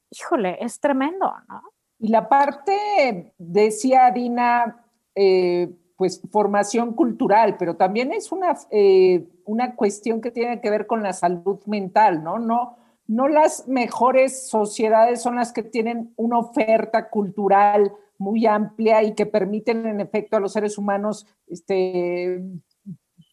[0.10, 1.62] híjole, es tremendo, ¿no?
[2.00, 9.76] Y la parte, decía Dina, eh, pues formación cultural, pero también es una, eh, una
[9.76, 12.40] cuestión que tiene que ver con la salud mental, ¿no?
[12.40, 19.14] No, no las mejores sociedades son las que tienen una oferta cultural muy amplia y
[19.14, 22.42] que permiten en efecto a los seres humanos, este,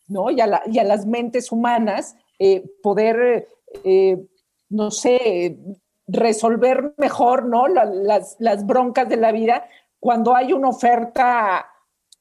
[0.07, 0.31] ¿no?
[0.31, 3.49] Y a, las mentes humanas eh, poder,
[3.83, 4.27] eh,
[4.69, 5.59] no sé,
[6.07, 7.67] resolver mejor, ¿no?
[7.67, 9.65] las, las broncas de la vida
[10.01, 11.67] cuando hay una oferta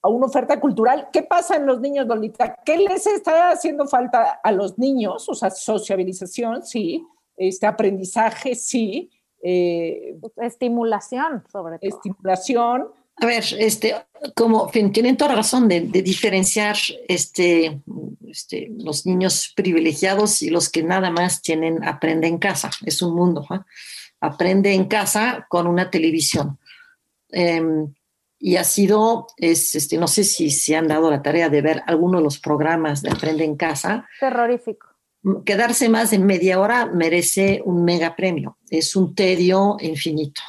[0.01, 1.09] a una oferta cultural.
[1.11, 2.55] ¿Qué pasa en los niños, Lolita?
[2.65, 5.27] ¿Qué les está haciendo falta a los niños?
[5.29, 7.05] O sea, sociabilización, sí,
[7.35, 9.11] este aprendizaje, sí.
[9.41, 11.89] Eh, estimulación, sobre todo.
[11.89, 12.87] Estimulación.
[13.17, 13.95] A ver, este,
[14.35, 16.75] como tienen toda razón de, de diferenciar
[17.07, 17.81] este,
[18.27, 22.69] este, los niños privilegiados y los que nada más tienen aprende en casa.
[22.85, 23.45] Es un mundo.
[23.51, 23.59] ¿eh?
[24.19, 26.59] Aprende en casa con una televisión.
[27.31, 27.61] Eh,
[28.39, 31.83] y ha sido, es, este, no sé si se han dado la tarea de ver
[31.87, 34.07] alguno de los programas de Aprende en Casa.
[34.19, 34.87] Terrorífico.
[35.45, 40.41] Quedarse más de media hora merece un mega premio, es un tedio infinito.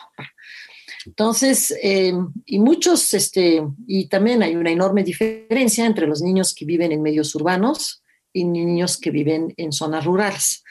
[1.07, 2.13] Entonces, eh,
[2.45, 7.01] y muchos, este, y también hay una enorme diferencia entre los niños que viven en
[7.01, 10.63] medios urbanos y niños que viven en zonas rurales.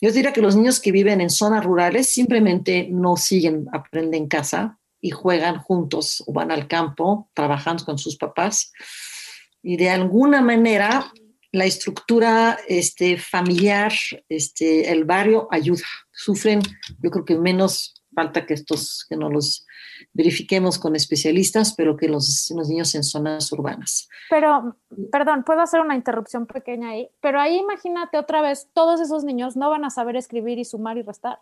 [0.00, 4.28] Yo diría que los niños que viven en zonas rurales simplemente no siguen Aprende en
[4.28, 8.72] Casa, y juegan juntos o van al campo trabajando con sus papás.
[9.62, 11.12] Y de alguna manera
[11.50, 13.92] la estructura este, familiar,
[14.28, 15.84] este, el barrio ayuda.
[16.10, 16.62] Sufren,
[17.02, 19.66] yo creo que menos falta que estos, que no los
[20.12, 24.08] verifiquemos con especialistas, pero que los, los niños en zonas urbanas.
[24.30, 24.76] Pero,
[25.10, 29.56] perdón, puedo hacer una interrupción pequeña ahí, pero ahí imagínate otra vez, todos esos niños
[29.56, 31.40] no van a saber escribir y sumar y restar.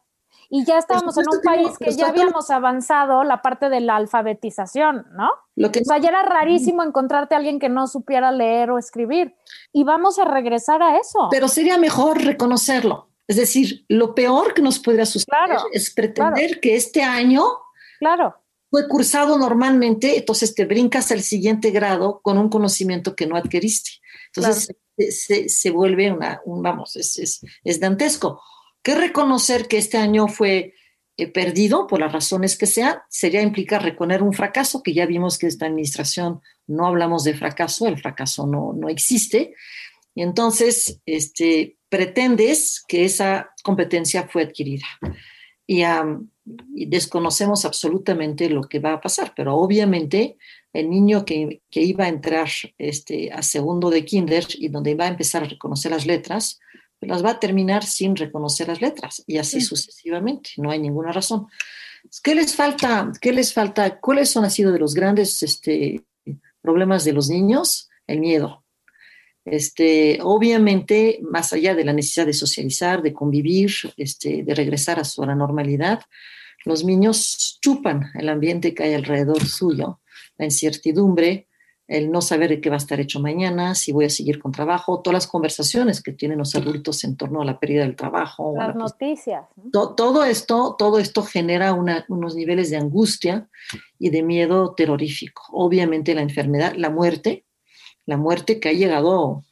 [0.48, 5.06] Y ya estábamos en un país que ya habíamos avanzado la parte de la alfabetización,
[5.12, 5.30] ¿no?
[5.54, 5.80] Lo que...
[5.80, 9.36] O sea, ya era rarísimo encontrarte a alguien que no supiera leer o escribir.
[9.72, 11.28] Y vamos a regresar a eso.
[11.30, 13.10] Pero sería mejor reconocerlo.
[13.28, 17.44] Es decir, lo peor que nos podría suceder es pretender que este año
[18.00, 18.34] claro.
[18.70, 23.92] fue cursado normalmente, entonces te brincas al siguiente grado con un conocimiento que no adquiriste.
[24.34, 25.10] Entonces claro.
[25.12, 28.40] se, se, vuelve una, un, vamos, es, es, es dantesco
[28.82, 30.74] que reconocer que este año fue
[31.16, 35.36] eh, perdido por las razones que sea, sería implicar reconocer un fracaso, que ya vimos
[35.36, 39.54] que esta administración no hablamos de fracaso, el fracaso no, no existe.
[40.14, 44.86] Y entonces, este, pretendes que esa competencia fue adquirida.
[45.66, 46.28] Y, um,
[46.74, 50.36] y, desconocemos absolutamente lo que va a pasar, pero obviamente
[50.72, 55.04] el niño que, que iba a entrar este, a segundo de kinder y donde iba
[55.04, 56.60] a empezar a reconocer las letras,
[57.00, 59.66] las va a terminar sin reconocer las letras y así sí.
[59.66, 61.46] sucesivamente, no hay ninguna razón.
[62.22, 63.12] ¿Qué les falta?
[63.20, 63.98] ¿Qué les falta?
[64.00, 66.02] ¿Cuáles son, han sido de los grandes este,
[66.62, 67.88] problemas de los niños?
[68.06, 68.64] El miedo.
[69.44, 75.04] Este, obviamente, más allá de la necesidad de socializar, de convivir, este, de regresar a
[75.04, 76.00] su normalidad,
[76.64, 80.00] los niños chupan el ambiente que hay alrededor suyo,
[80.36, 81.48] la incertidumbre,
[81.90, 84.52] el no saber de qué va a estar hecho mañana, si voy a seguir con
[84.52, 88.54] trabajo, todas las conversaciones que tienen los adultos en torno a la pérdida del trabajo.
[88.56, 89.44] Las noticias.
[89.56, 89.70] ¿no?
[89.72, 93.48] To, todo, esto, todo esto genera una, unos niveles de angustia
[93.98, 95.42] y de miedo terrorífico.
[95.50, 97.44] Obviamente la enfermedad, la muerte,
[98.06, 99.42] la muerte que ha llegado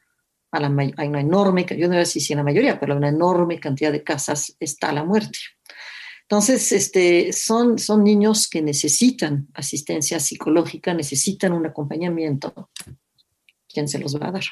[0.53, 3.09] a, la, a una enorme, yo no a decir si en la mayoría, pero una
[3.09, 5.38] enorme cantidad de casas está la muerte.
[6.31, 12.69] Entonces, este, son, son niños que necesitan asistencia psicológica, necesitan un acompañamiento.
[13.67, 14.45] ¿Quién se los va a dar?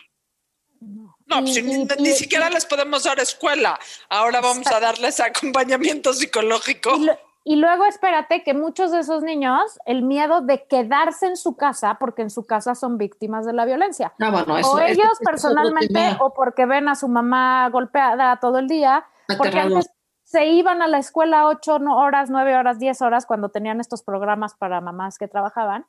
[0.81, 3.79] No, pues, ni, ni, siquiera les podemos dar escuela.
[4.09, 6.97] Ahora vamos a darles acompañamiento psicológico.
[6.97, 11.37] Y lo, Y luego espérate que muchos de esos niños, el miedo de quedarse en
[11.37, 14.13] su casa, porque en su casa son víctimas de la violencia.
[14.19, 18.59] Ah, bueno, eso, o ellos es personalmente, o porque ven a su mamá golpeada todo
[18.59, 19.77] el día, porque Aterrador.
[19.77, 19.96] antes
[20.27, 24.55] se iban a la escuela ocho horas, nueve horas, diez horas cuando tenían estos programas
[24.57, 25.87] para mamás que trabajaban,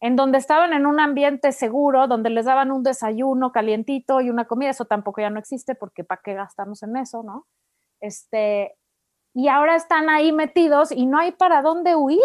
[0.00, 4.44] en donde estaban en un ambiente seguro, donde les daban un desayuno calientito y una
[4.46, 7.48] comida, eso tampoco ya no existe porque ¿para qué gastamos en eso, no?
[8.00, 8.76] Este,
[9.34, 12.20] y ahora están ahí metidos y no hay para dónde huir.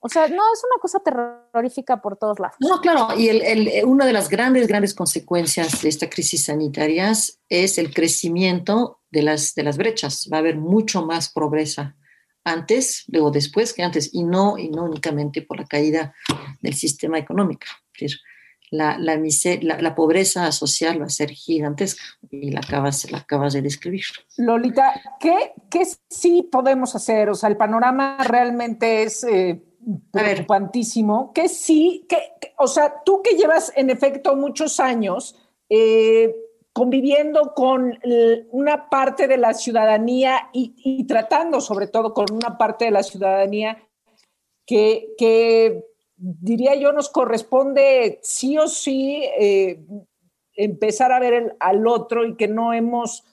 [0.00, 2.56] O sea, no, es una cosa terrorífica por todos lados.
[2.60, 7.12] No, claro, y el- el- una de las grandes, grandes consecuencias de esta crisis sanitaria
[7.48, 10.28] es el crecimiento de las, de las brechas.
[10.30, 11.96] Va a haber mucho más pobreza
[12.44, 16.12] antes, luego después que antes, y no, y no únicamente por la caída
[16.60, 17.64] del sistema económico.
[17.94, 18.18] Es decir,
[18.70, 19.16] la, la,
[19.62, 24.04] la- la pobreza social va a ser gigantesca y la acabas, la acabas de describir.
[24.36, 27.30] Lolita, ¿qué, qué sí podemos hacer?
[27.30, 29.62] O sea, el panorama realmente es eh,
[30.12, 31.32] preocupantísimo.
[31.32, 32.04] ¿Qué sí?
[32.08, 35.36] qué- o sea, tú que llevas en efecto muchos años
[35.68, 36.34] eh,
[36.74, 37.98] conviviendo con
[38.50, 43.78] una parte de la ciudadanía y, tratando sobre todo con una parte de la ciudadanía
[44.66, 45.84] que, que
[46.16, 49.86] diría yo nos corresponde sí o sí eh,
[50.54, 53.24] empezar a ver al otro y que no hemos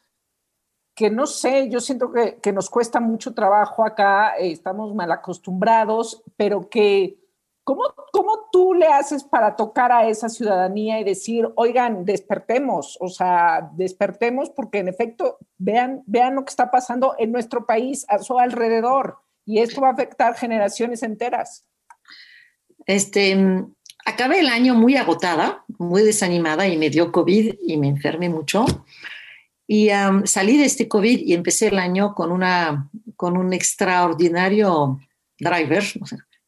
[0.93, 5.11] que no sé, yo siento que, que nos cuesta mucho trabajo acá, eh, estamos mal
[5.11, 7.17] acostumbrados, pero que,
[7.63, 13.07] ¿cómo, ¿cómo tú le haces para tocar a esa ciudadanía y decir, oigan, despertemos, o
[13.07, 18.19] sea, despertemos porque en efecto, vean, vean lo que está pasando en nuestro país, a
[18.19, 21.65] su alrededor, y esto va a afectar generaciones enteras?
[22.85, 23.37] Este,
[24.05, 28.65] acabé el año muy agotada, muy desanimada y me dio COVID y me enfermé mucho.
[29.67, 34.99] Y am, salí de este COVID y empecé el año con, una, con un extraordinario
[35.39, 35.83] driver,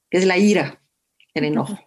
[0.10, 0.83] que es la ira,
[1.34, 1.78] el enojo.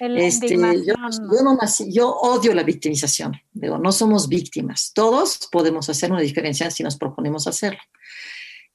[0.00, 3.40] El Este, yo, yo no nací- yo odio la victimización.
[3.52, 4.92] Digo, no somos víctimas.
[4.92, 7.80] Todos podemos hacer una diferencia si nos proponemos hacerlo.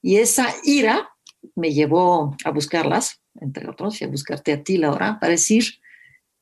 [0.02, 1.10] Y esa ira
[1.56, 5.66] me llevó a buscarlas, entre otros, y a buscarte a ti, Laura, para decir,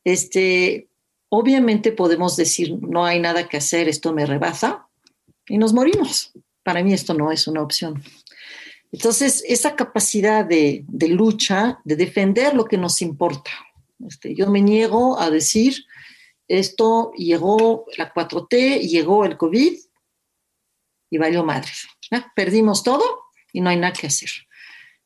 [0.03, 0.89] este,
[1.29, 4.87] obviamente podemos decir, no hay nada que hacer, esto me rebasa,
[5.47, 6.31] y nos morimos.
[6.63, 8.03] Para mí esto no es una opción.
[8.91, 13.51] Entonces, esa capacidad de, lucha, de defender lo que nos importa,
[14.05, 15.85] este, yo me niego a decir,
[16.47, 19.73] esto llegó la 4T, llegó el COVID
[21.09, 21.71] y valió madre.
[22.35, 23.03] Perdimos todo
[23.51, 24.29] y no hay nada que hacer.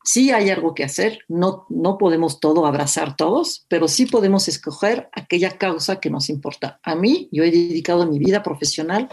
[0.03, 5.09] Sí hay algo que hacer, no, no podemos todo abrazar todos, pero sí podemos escoger
[5.11, 6.79] aquella causa que nos importa.
[6.83, 9.09] A mí, yo he dedicado mi vida profesional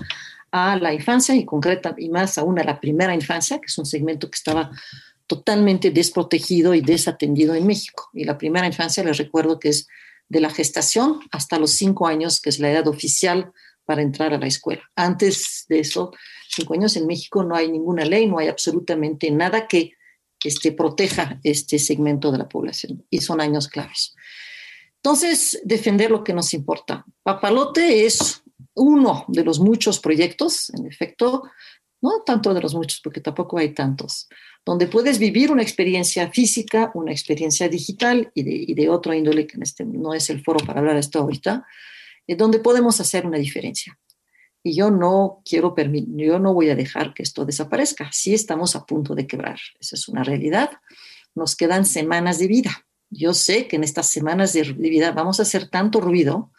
[0.51, 3.87] a la infancia y concreta y más aún a la primera infancia, que es un
[3.87, 4.71] segmento que estaba
[5.27, 8.09] totalmente desprotegido y desatendido en México.
[8.15, 9.87] Y la primera infancia, les recuerdo que es
[10.29, 13.53] de la gestación hasta los cinco años, que es la edad oficial
[13.85, 14.83] para entrar a la escuela.
[14.97, 16.13] Antes de eso,
[16.49, 19.93] cinco años en México no hay ninguna ley, no hay absolutamente nada que
[20.45, 24.15] este, proteja este segmento de la población y son años claves.
[24.97, 27.05] Entonces, defender lo que nos importa.
[27.23, 28.43] Papalote es
[28.79, 31.43] uno de los muchos proyectos, en efecto,
[32.01, 34.29] no tanto de los muchos, porque tampoco hay tantos,
[34.65, 39.85] donde puedes vivir una experiencia física, una experiencia digital y de, otro índole, que este
[39.85, 41.67] no es el foro para hablar de esto ahorita,
[42.27, 43.99] eh, donde podemos hacer una diferencia.
[44.63, 48.11] Y yo no quiero permitir, yo no voy a dejar que esto desaparezca.
[48.13, 50.71] Sí estamos a punto de quebrar, esa es una realidad.
[51.35, 52.87] Nos quedan semanas de vida.
[53.11, 56.53] Yo sé que en estas semanas de vida vamos a hacer tanto ruido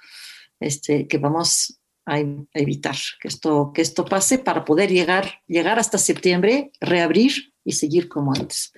[0.60, 1.79] este, que vamos
[2.10, 2.20] a,
[2.54, 8.10] evitar que esto, que esto pase para poder llegar, llegar hasta septiembre, reabrir y seguir
[8.10, 8.74] como antes.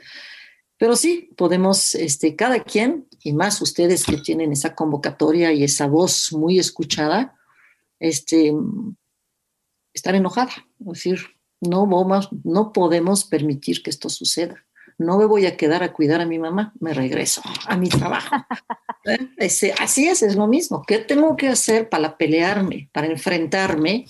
[0.77, 5.87] Pero sí, podemos, este, cada quien, y más ustedes que tienen esa convocatoria y esa
[5.87, 7.37] voz muy escuchada,
[7.99, 8.53] este,
[9.93, 11.19] estar enojada, es decir,
[11.61, 14.65] no, vamos, no podemos permitir que esto suceda.
[15.01, 18.35] No me voy a quedar a cuidar a mi mamá, me regreso a mi trabajo.
[19.05, 19.17] ¿Eh?
[19.37, 20.83] Ese, así es, es lo mismo.
[20.85, 24.05] ¿Qué tengo que hacer para pelearme, para enfrentarme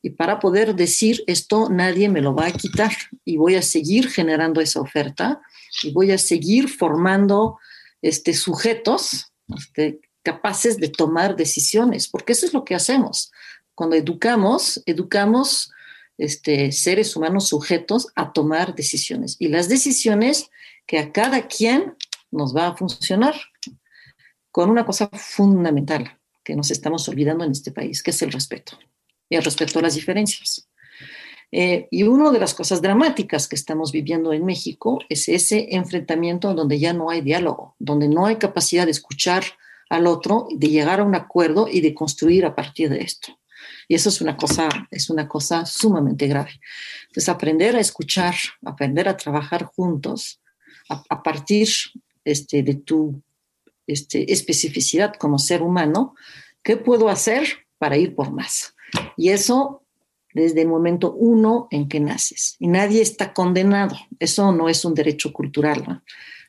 [0.00, 2.92] y para poder decir esto nadie me lo va a quitar
[3.24, 5.40] y voy a seguir generando esa oferta
[5.82, 7.58] y voy a seguir formando
[8.00, 13.32] este, sujetos este, capaces de tomar decisiones, porque eso es lo que hacemos.
[13.74, 15.72] Cuando educamos, educamos
[16.18, 20.50] este, seres humanos sujetos a tomar decisiones y las decisiones
[20.86, 21.94] que a cada quien
[22.30, 23.34] nos va a funcionar
[24.50, 28.78] con una cosa fundamental que nos estamos olvidando en este país, que es el respeto
[29.28, 30.68] y el respeto a las diferencias.
[31.50, 36.52] Eh, y una de las cosas dramáticas que estamos viviendo en México es ese enfrentamiento
[36.52, 39.44] donde ya no hay diálogo, donde no hay capacidad de escuchar
[39.88, 43.37] al otro, de llegar a un acuerdo y de construir a partir de esto.
[43.86, 46.60] Y eso es una cosa, es una cosa sumamente grave.
[47.08, 50.40] Entonces, aprender a escuchar, aprender a trabajar juntos
[50.88, 51.68] a, partir
[52.24, 53.22] este, de tu
[53.86, 56.14] este, especificidad como ser humano,
[56.62, 58.74] ¿qué puedo hacer para ir por más?
[59.16, 59.84] Y eso
[60.34, 62.56] desde el momento uno en que naces.
[62.58, 63.96] Y nadie está condenado.
[64.18, 66.02] Eso no es un derecho cultural.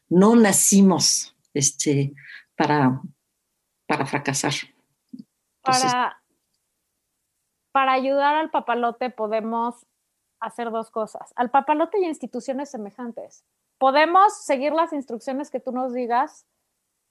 [0.09, 2.13] No, nacimos este,
[2.55, 3.01] para,
[3.88, 4.53] para fracasar.
[5.61, 6.22] para,
[7.72, 9.86] para ayudar al papalote podemos
[10.39, 11.34] hacer dos cosas.
[11.36, 13.45] Al papalote y a instituciones semejantes.
[13.78, 16.45] Podemos seguir las instrucciones que tú nos digas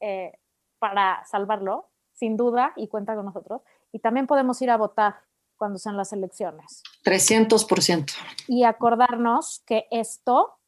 [0.00, 0.38] eh,
[0.78, 3.62] para salvarlo, sin duda, y cuenta con nosotros.
[3.92, 5.16] Y también podemos ir a votar
[5.56, 6.82] cuando sean las elecciones.
[7.04, 8.12] 300%.
[8.46, 10.58] Y acordarnos que esto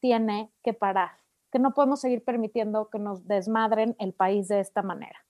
[0.00, 1.12] tiene que parar,
[1.52, 5.24] que no podemos seguir permitiendo que nos desmadren el país de esta manera.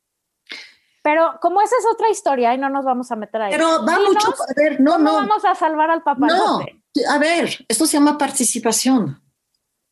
[1.02, 3.50] Pero como esa es otra historia y no nos vamos a meter ahí.
[3.52, 5.14] Pero va mucho, a ver, no, no.
[5.14, 6.26] vamos a salvar al papá.
[6.26, 6.60] No,
[7.08, 9.22] a ver, esto se llama participación.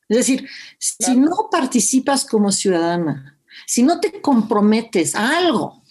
[0.09, 0.49] Es decir,
[0.79, 5.83] si no participas como ciudadana, si no te comprometes a algo,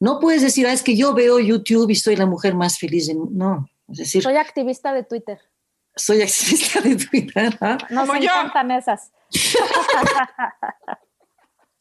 [0.00, 3.06] no puedes decir, ah, es que yo veo YouTube y soy la mujer más feliz.
[3.06, 3.14] De...
[3.14, 4.22] No, es decir.
[4.22, 5.40] Soy activista de Twitter.
[5.96, 7.56] Soy activista de Twitter.
[7.60, 7.78] ¿ah?
[7.90, 9.12] Nos encantan esas.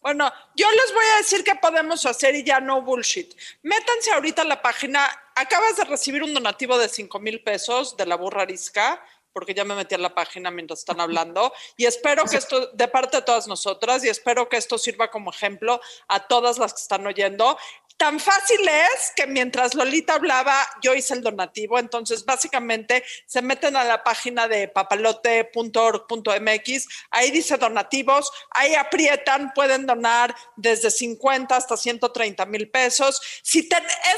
[0.03, 3.33] Bueno, yo les voy a decir qué podemos hacer y ya no bullshit.
[3.61, 5.07] Métanse ahorita a la página.
[5.33, 9.01] Acabas de recibir un donativo de 5 mil pesos de la burra arisca
[9.31, 12.87] porque ya me metí a la página mientras están hablando y espero que esto, de
[12.89, 16.81] parte de todas nosotras, y espero que esto sirva como ejemplo a todas las que
[16.81, 17.57] están oyendo.
[17.97, 21.79] Tan fácil es que mientras Lolita hablaba, yo hice el donativo.
[21.79, 26.87] Entonces, básicamente, se meten a la página de papalote.org.mx.
[27.11, 28.31] Ahí dice donativos.
[28.51, 29.51] Ahí aprietan.
[29.53, 33.21] Pueden donar desde 50 hasta 130 mil pesos.
[33.41, 33.67] Si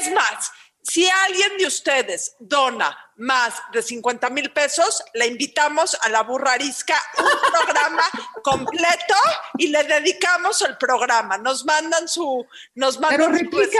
[0.00, 0.50] es más,
[0.88, 6.52] si alguien de ustedes dona más de 50 mil pesos, le invitamos a la burra
[6.52, 7.24] arisca un
[7.64, 8.02] programa
[8.42, 9.14] completo
[9.58, 11.38] y le dedicamos el programa.
[11.38, 12.46] Nos mandan su.
[12.74, 13.78] Nos mandan Pero replica,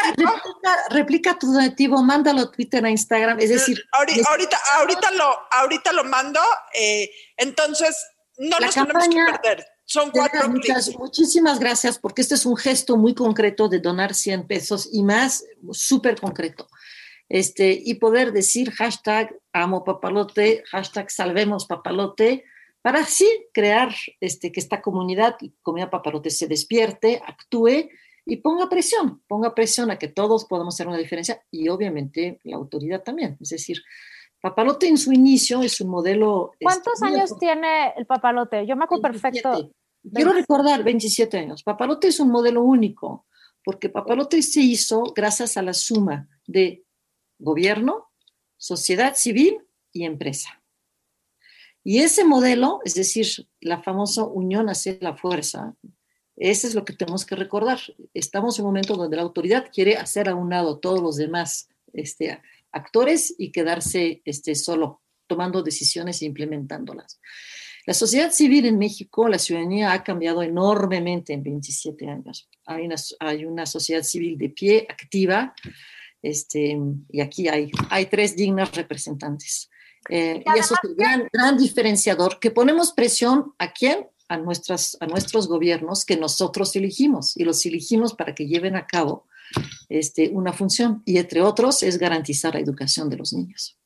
[0.90, 3.38] replica, tu donativo, mándalo a Twitter, a Instagram.
[3.38, 6.40] Es decir, ahorita, ahorita, lo, ahorita lo mando.
[6.74, 7.96] Eh, entonces,
[8.38, 9.66] no nos tenemos que perder.
[9.84, 14.48] Son cuatro muchas, Muchísimas gracias, porque este es un gesto muy concreto de donar 100
[14.48, 16.68] pesos y más, súper concreto
[17.28, 22.44] este, y poder decir hashtag amo papalote, hashtag salvemos papalote,
[22.82, 27.88] para así crear este, que esta comunidad, comunidad papalote, se despierte, actúe
[28.24, 32.56] y ponga presión, ponga presión a que todos podamos hacer una diferencia y obviamente la
[32.56, 33.36] autoridad también.
[33.40, 33.82] Es decir,
[34.40, 36.52] Papalote en su inicio es un modelo...
[36.52, 38.64] Este, ¿Cuántos años tiene el papalote?
[38.64, 39.72] Yo me acuerdo perfecto.
[40.14, 41.64] Quiero recordar, 27 años.
[41.64, 43.26] Papalote es un modelo único,
[43.64, 46.85] porque Papalote se hizo gracias a la suma de
[47.38, 48.10] gobierno,
[48.56, 49.58] sociedad civil
[49.92, 50.62] y empresa.
[51.84, 53.26] Y ese modelo, es decir,
[53.60, 55.76] la famosa unión hacia la fuerza,
[56.36, 57.78] ese es lo que tenemos que recordar.
[58.12, 61.68] Estamos en un momento donde la autoridad quiere hacer a un lado todos los demás
[61.92, 67.20] este, actores y quedarse este, solo tomando decisiones e implementándolas.
[67.86, 72.48] La sociedad civil en México, la ciudadanía ha cambiado enormemente en 27 años.
[72.66, 75.54] Hay una sociedad civil de pie, activa,
[76.30, 79.70] este, y aquí hay, hay tres dignas representantes.
[80.08, 84.08] Eh, y, eso es el gran, gran diferenciador, que ponemos presión a quién?
[84.28, 88.84] A, nuestras, a nuestros gobiernos que nosotros elegimos y los elegimos para que lleven a
[88.84, 89.28] cabo
[89.88, 93.78] este, una función y entre otros es garantizar la educación de los niños.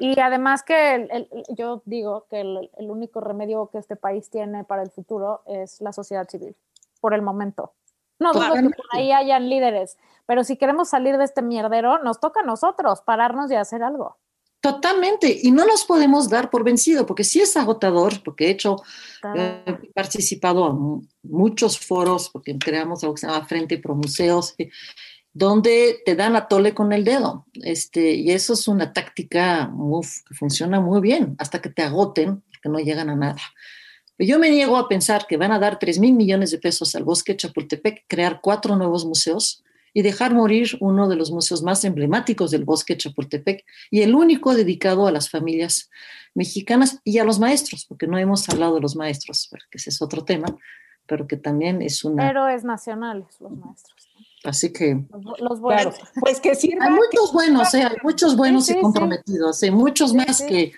[0.00, 4.82] Y además que yo digo que el, el, único remedio que este país tiene para
[4.82, 6.56] el futuro es la sociedad civil,
[7.00, 7.74] por el momento.
[8.20, 12.20] No dudo que por ahí hayan líderes, pero si queremos salir de este mierdero, nos
[12.20, 14.18] toca a nosotros pararnos y hacer algo.
[14.60, 18.76] Totalmente, y no nos podemos dar por vencido, porque sí es agotador, porque he hecho,
[19.34, 24.54] eh, he participado en muchos foros, porque creamos algo que se llama Frente Pro Museos,
[24.58, 24.68] eh,
[25.32, 29.72] donde te dan a tole con el dedo, este, y eso es una táctica
[30.28, 33.40] que funciona muy bien, hasta que te agoten, que no llegan a nada.
[34.26, 37.04] Yo me niego a pensar que van a dar 3 mil millones de pesos al
[37.04, 39.64] bosque de Chapultepec, crear cuatro nuevos museos
[39.94, 44.14] y dejar morir uno de los museos más emblemáticos del bosque de Chapultepec y el
[44.14, 45.90] único dedicado a las familias
[46.34, 50.00] mexicanas y a los maestros, porque no hemos hablado de los maestros, que ese es
[50.02, 50.46] otro tema,
[51.06, 52.28] pero que también es una...
[52.28, 54.08] Héroes nacionales, los maestros.
[54.44, 55.96] Así que Los, los buenos.
[55.96, 56.10] Claro.
[56.20, 56.86] Pues que sirva.
[56.86, 57.82] hay muchos buenos, ¿eh?
[57.82, 60.46] hay muchos buenos Sí, sí, y comprometidos, hay muchos Sí, más sí.
[60.46, 60.72] que,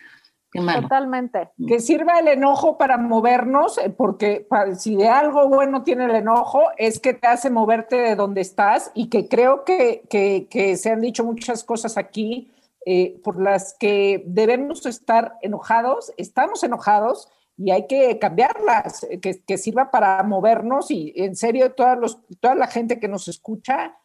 [0.83, 1.49] Totalmente.
[1.67, 4.47] que sirva el enojo para movernos, eh, porque
[4.77, 8.91] si de algo bueno tiene el enojo, es que te hace moverte de donde estás
[8.95, 12.53] y que creo que, que- que se han dicho muchas cosas aquí
[12.85, 19.41] eh, por las que debemos estar enojados, estamos enojados y hay que cambiarlas, eh, que,
[19.47, 23.97] que sirva para movernos y en serio todas los, toda la gente que nos escucha,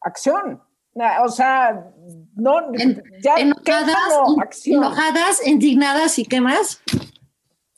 [0.00, 0.62] acción.
[1.00, 1.86] Ah, O sea,
[2.34, 3.96] no, En- ya Enojadas,
[4.40, 4.84] acción.
[4.84, 6.80] enojadas, indignadas y qué más.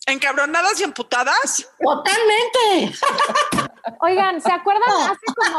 [0.07, 1.67] ¿Encabronadas y emputadas?
[1.81, 2.95] Totalmente.
[4.01, 4.83] Oigan, ¿se acuerdan?
[4.89, 5.59] Hace como,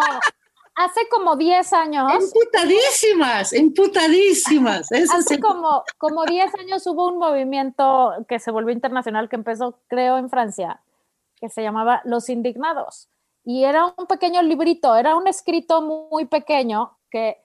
[0.76, 4.88] hace como 10 años, Emputadísimas, emputadísimas.
[4.91, 10.18] Hace como, como 10 años hubo un movimiento que se volvió internacional, que empezó, creo,
[10.18, 10.82] en Francia,
[11.39, 13.10] que se llamaba Los Indignados.
[13.43, 17.38] Y era un pequeño librito, era un escrito muy pequeño que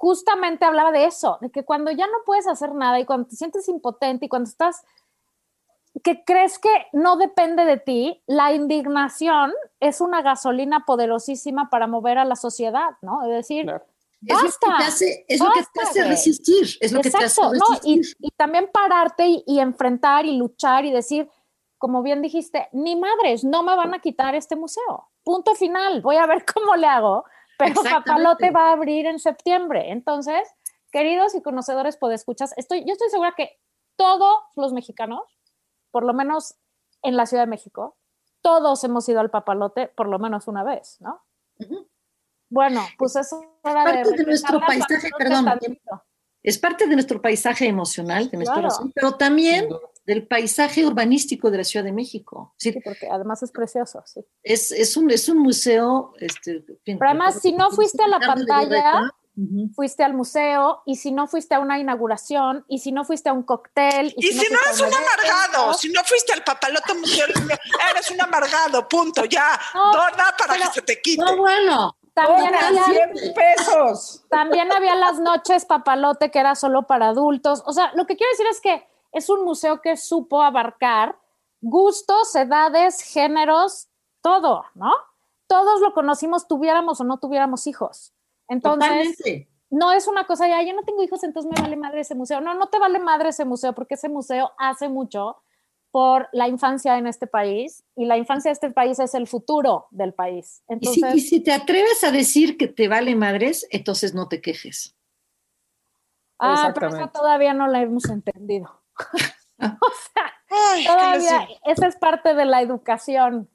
[0.00, 3.34] justamente hablaba de eso, de que cuando ya no puedes hacer nada y cuando te
[3.34, 4.84] sientes impotente y cuando estás
[6.04, 12.18] que crees que no depende de ti, la indignación es una gasolina poderosísima para mover
[12.18, 13.24] a la sociedad, ¿no?
[13.24, 13.84] Es decir, Claro.
[14.24, 17.00] es lo que basta, te hace, es lo que te basta, hace resistir, es lo
[17.00, 17.66] que te hace exacto, ¿no?
[17.82, 18.16] Y, resistir.
[18.20, 21.28] y también pararte y, y enfrentar y luchar y decir,
[21.76, 25.08] como bien dijiste, ni madres, no me van a quitar este museo.
[25.24, 27.24] Punto final, voy a ver cómo le hago,
[27.58, 27.82] pero.
[27.82, 29.90] Papalote va a abrir en septiembre.
[29.92, 30.48] Entonces,
[30.90, 33.58] queridos y conocedores podescuchas, estoy, yo estoy segura que
[33.96, 35.20] todos los mexicanos,
[35.90, 36.54] por lo menos
[37.02, 37.96] en la Ciudad de México,
[38.40, 41.20] todos hemos ido al papalote por lo menos una vez, ¿no?
[42.50, 45.44] Bueno, pues es hora de, parte de nuestro paisaje, perdón.
[45.44, 46.02] tantito.
[46.42, 48.68] Es parte de nuestro paisaje emocional, de nuestro Claro.
[48.68, 49.68] razón, pero también
[50.08, 52.54] del paisaje urbanístico de la Ciudad de México.
[52.56, 54.24] Sí, porque además es precioso, sí.
[54.42, 56.14] es, es un, es un museo.
[56.18, 59.12] Este, Pero además, si no fuiste a la pantalla,
[59.74, 63.34] fuiste al museo, y si no fuiste a una inauguración, y si no fuiste a
[63.34, 66.94] un cóctel, Y si no fuiste eres un amargado, evento, si no fuiste al papalote
[66.94, 67.26] museo,
[67.92, 69.60] eres un amargado, punto, ya.
[69.74, 71.22] No, Dona para pero- que se te quite.
[71.22, 71.94] No, bueno.
[72.14, 74.24] también había, 100 pesos.
[74.30, 77.62] también había las noches papalote que era solo para adultos.
[77.66, 81.18] O sea, lo que quiero decir es que es un museo que supo abarcar
[81.60, 83.88] gustos, edades, géneros,
[84.20, 84.92] todo, ¿no?
[85.46, 88.12] Todos lo conocimos, tuviéramos o no tuviéramos hijos.
[88.48, 89.48] Entonces, Totalmente.
[89.70, 92.40] no es una cosa ya, yo no tengo hijos, entonces me vale madre ese museo.
[92.40, 95.36] No, no te vale madre ese museo porque ese museo hace mucho
[95.90, 99.86] por la infancia en este país y la infancia de este país es el futuro
[99.90, 100.62] del país.
[100.80, 104.42] Y si, y si te atreves a decir que te vale madres, entonces no te
[104.42, 104.94] quejes.
[106.38, 108.82] ah, pero esa todavía no la hemos entendido.
[109.58, 113.48] o sea, Ay, ¿qué les todavía esa es parte de la educación.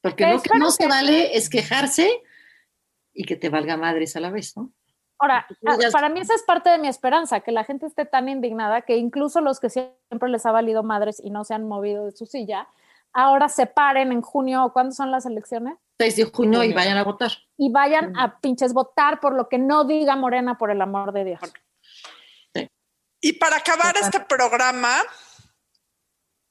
[0.00, 2.22] Porque Que lo que no se que- vale es quejarse
[3.12, 4.72] y que te valga madres a la vez, ¿no?
[5.20, 8.28] Ahora, ah, para mí esa es parte de mi esperanza, que la gente esté tan
[8.28, 12.04] indignada que incluso los que siempre les ha valido madres y no se han movido
[12.04, 12.68] de su silla,
[13.12, 15.76] ahora se paren en junio, ¿cuándo son las elecciones?
[15.98, 17.32] 6 de junio y vayan a votar.
[17.56, 21.24] y vayan a pinches votar por lo que no diga Morena, por el amor de
[21.24, 21.40] Dios.
[23.20, 25.02] Y para acabar este programa,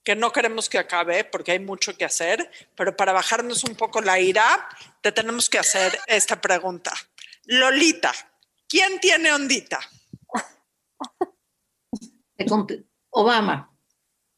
[0.03, 4.01] que no queremos que acabe porque hay mucho que hacer, pero para bajarnos un poco
[4.01, 4.67] la ira,
[5.01, 6.93] te tenemos que hacer esta pregunta.
[7.43, 8.13] Lolita,
[8.67, 9.79] ¿quién tiene ondita?
[13.09, 13.69] Obama.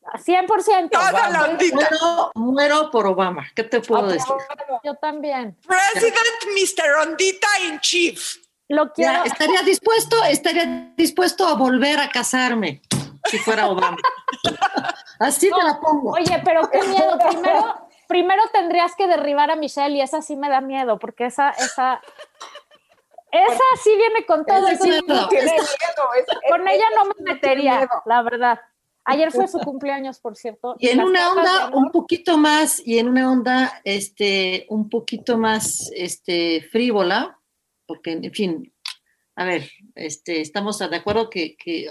[0.01, 0.89] 100%.
[0.89, 1.75] Toda la ondita.
[1.75, 3.47] Muero, muero por Obama.
[3.55, 4.35] ¿Qué te puedo decir?
[4.83, 5.55] Yo también.
[5.67, 7.07] President Mr.
[7.07, 8.37] Ondita in Chief.
[8.69, 9.13] Lo quiero.
[9.13, 12.81] Ya, estaría dispuesto, estaría dispuesto a volver a casarme
[13.25, 13.97] si fuera Obama.
[15.19, 16.11] Así te la pongo.
[16.11, 17.17] Oye, pero qué miedo.
[17.17, 21.49] Primero, primero tendrías que derribar a Michelle y esa sí me da miedo porque esa,
[21.49, 21.99] esa,
[23.31, 24.67] esa sí viene con todo.
[24.67, 25.29] Esa sí miedo,
[26.49, 28.59] con ella no me metería, la verdad.
[29.03, 30.75] Ayer fue su cumpleaños, por cierto.
[30.77, 35.89] Y en una onda un poquito más, y en una onda este, un poquito más
[35.95, 37.38] este, frívola,
[37.89, 38.71] porque en fin,
[39.35, 41.89] a ver, este, estamos de acuerdo que, que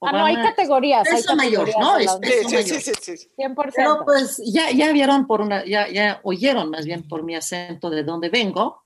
[0.00, 1.06] Ah, no, hay categorías.
[1.08, 1.98] hay Peso mayor, ¿no?
[1.98, 2.10] Es.
[2.12, 2.80] Sí, peso sí, mayor.
[2.80, 3.28] sí, sí, sí.
[3.36, 3.72] 100%.
[3.74, 7.90] Pero pues ya, ya vieron por una, ya, ya oyeron más bien por mi acento
[7.90, 8.84] de dónde vengo.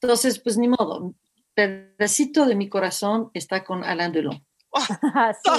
[0.00, 1.14] Entonces, pues ni modo.
[1.54, 4.45] Pedacito de mi corazón está con Alain Delon.
[5.14, 5.50] Ah, sí.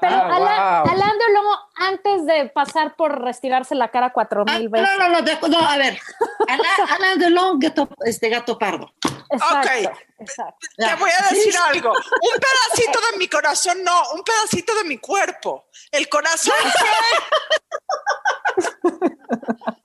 [0.00, 0.92] Pero Ah, Alain, wow.
[0.92, 1.44] Alain Delon,
[1.76, 4.98] antes de pasar por retirarse la cara cuatro Ah, mil no, veces.
[4.98, 5.98] no, no, de- no, a ver.
[6.48, 6.60] Alain,
[6.98, 8.92] Alain Delon, gato, este gato pardo.
[9.30, 9.58] Exacto,
[9.90, 9.98] Ok.
[10.20, 10.66] exacto.
[10.76, 11.90] Te voy a decir algo.
[11.92, 15.66] Un pedacito de mi corazón, no, un pedacito de mi cuerpo.
[15.90, 16.54] El corazón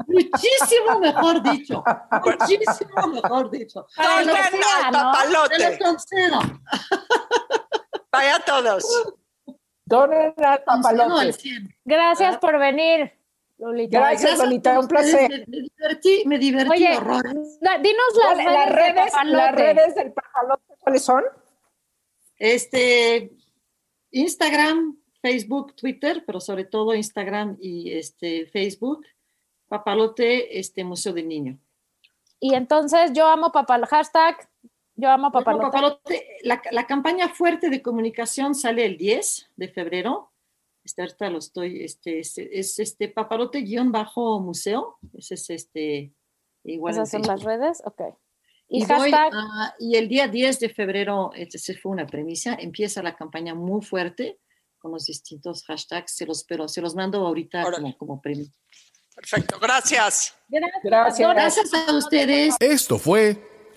[0.08, 1.84] Muchísimo mejor dicho.
[2.24, 3.86] Muchísimo mejor dicho.
[3.96, 4.34] Para ¿no?
[4.34, 5.72] Te papalote.
[5.72, 6.40] lo concedo.
[8.14, 8.86] Vaya todos.
[9.86, 11.34] Donen al Concedo al papalote.
[11.34, 11.76] 100.
[11.84, 13.12] Gracias por venir,
[13.58, 14.00] Lolita.
[14.00, 15.30] Gracias, Lolita, a un placer.
[15.30, 17.60] Me, me divertí, me divertí Oye, horrores.
[17.60, 21.24] dinos las Las, redes, las de redes del papalote, ¿cuáles son?
[22.38, 23.32] Este,
[24.12, 29.08] Instagram, Facebook, Twitter, pero sobre todo Instagram y este, Facebook.
[29.68, 31.58] Papalote, este, Museo del Niño.
[32.40, 34.38] Y entonces yo amo papal hashtag
[34.96, 35.64] yo amo Bueno, papalote.
[35.66, 40.32] Papalote, la, la campaña fuerte de comunicación sale el 10 de febrero.
[40.84, 44.98] Este, ahorita lo estoy, este, este, es este papalote-museo.
[45.18, 46.14] Ese es este,
[46.64, 46.94] igual.
[46.94, 48.02] Esas son las redes, ok.
[48.70, 52.06] Y, Y, voy hashtag, a- y el día 10 de febrero, este se fue una
[52.08, 54.40] premisa, empieza la campaña muy fuerte
[54.80, 58.48] con los distintos hashtags, se los, pero se los mando ahorita como, como premio.
[59.16, 60.36] Perfecto, gracias.
[60.50, 60.82] gracias.
[60.84, 61.30] Gracias.
[61.30, 62.56] Gracias a ustedes.
[62.60, 63.53] Esto fue